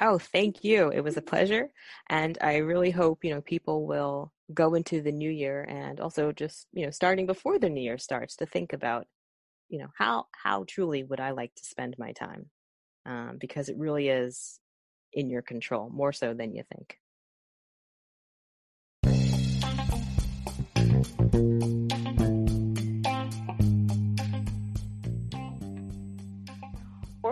Oh, 0.00 0.18
thank 0.18 0.64
you. 0.64 0.90
It 0.90 1.02
was 1.02 1.16
a 1.16 1.22
pleasure. 1.22 1.70
And 2.08 2.36
I 2.40 2.56
really 2.56 2.90
hope, 2.90 3.24
you 3.24 3.30
know, 3.30 3.40
people 3.40 3.86
will 3.86 4.32
go 4.52 4.74
into 4.74 5.00
the 5.00 5.12
new 5.12 5.30
year 5.30 5.62
and 5.68 6.00
also 6.00 6.32
just, 6.32 6.66
you 6.72 6.84
know, 6.84 6.90
starting 6.90 7.26
before 7.26 7.58
the 7.58 7.70
new 7.70 7.80
year 7.80 7.98
starts 7.98 8.36
to 8.36 8.46
think 8.46 8.72
about, 8.72 9.06
you 9.68 9.78
know, 9.78 9.88
how 9.96 10.26
how 10.32 10.64
truly 10.66 11.04
would 11.04 11.20
I 11.20 11.30
like 11.30 11.54
to 11.54 11.64
spend 11.64 11.96
my 11.98 12.12
time? 12.12 12.50
Um, 13.06 13.36
because 13.40 13.68
it 13.68 13.76
really 13.78 14.08
is 14.08 14.58
in 15.12 15.30
your 15.30 15.42
control, 15.42 15.90
more 15.90 16.12
so 16.12 16.34
than 16.34 16.54
you 16.54 16.64
think. 16.64 16.98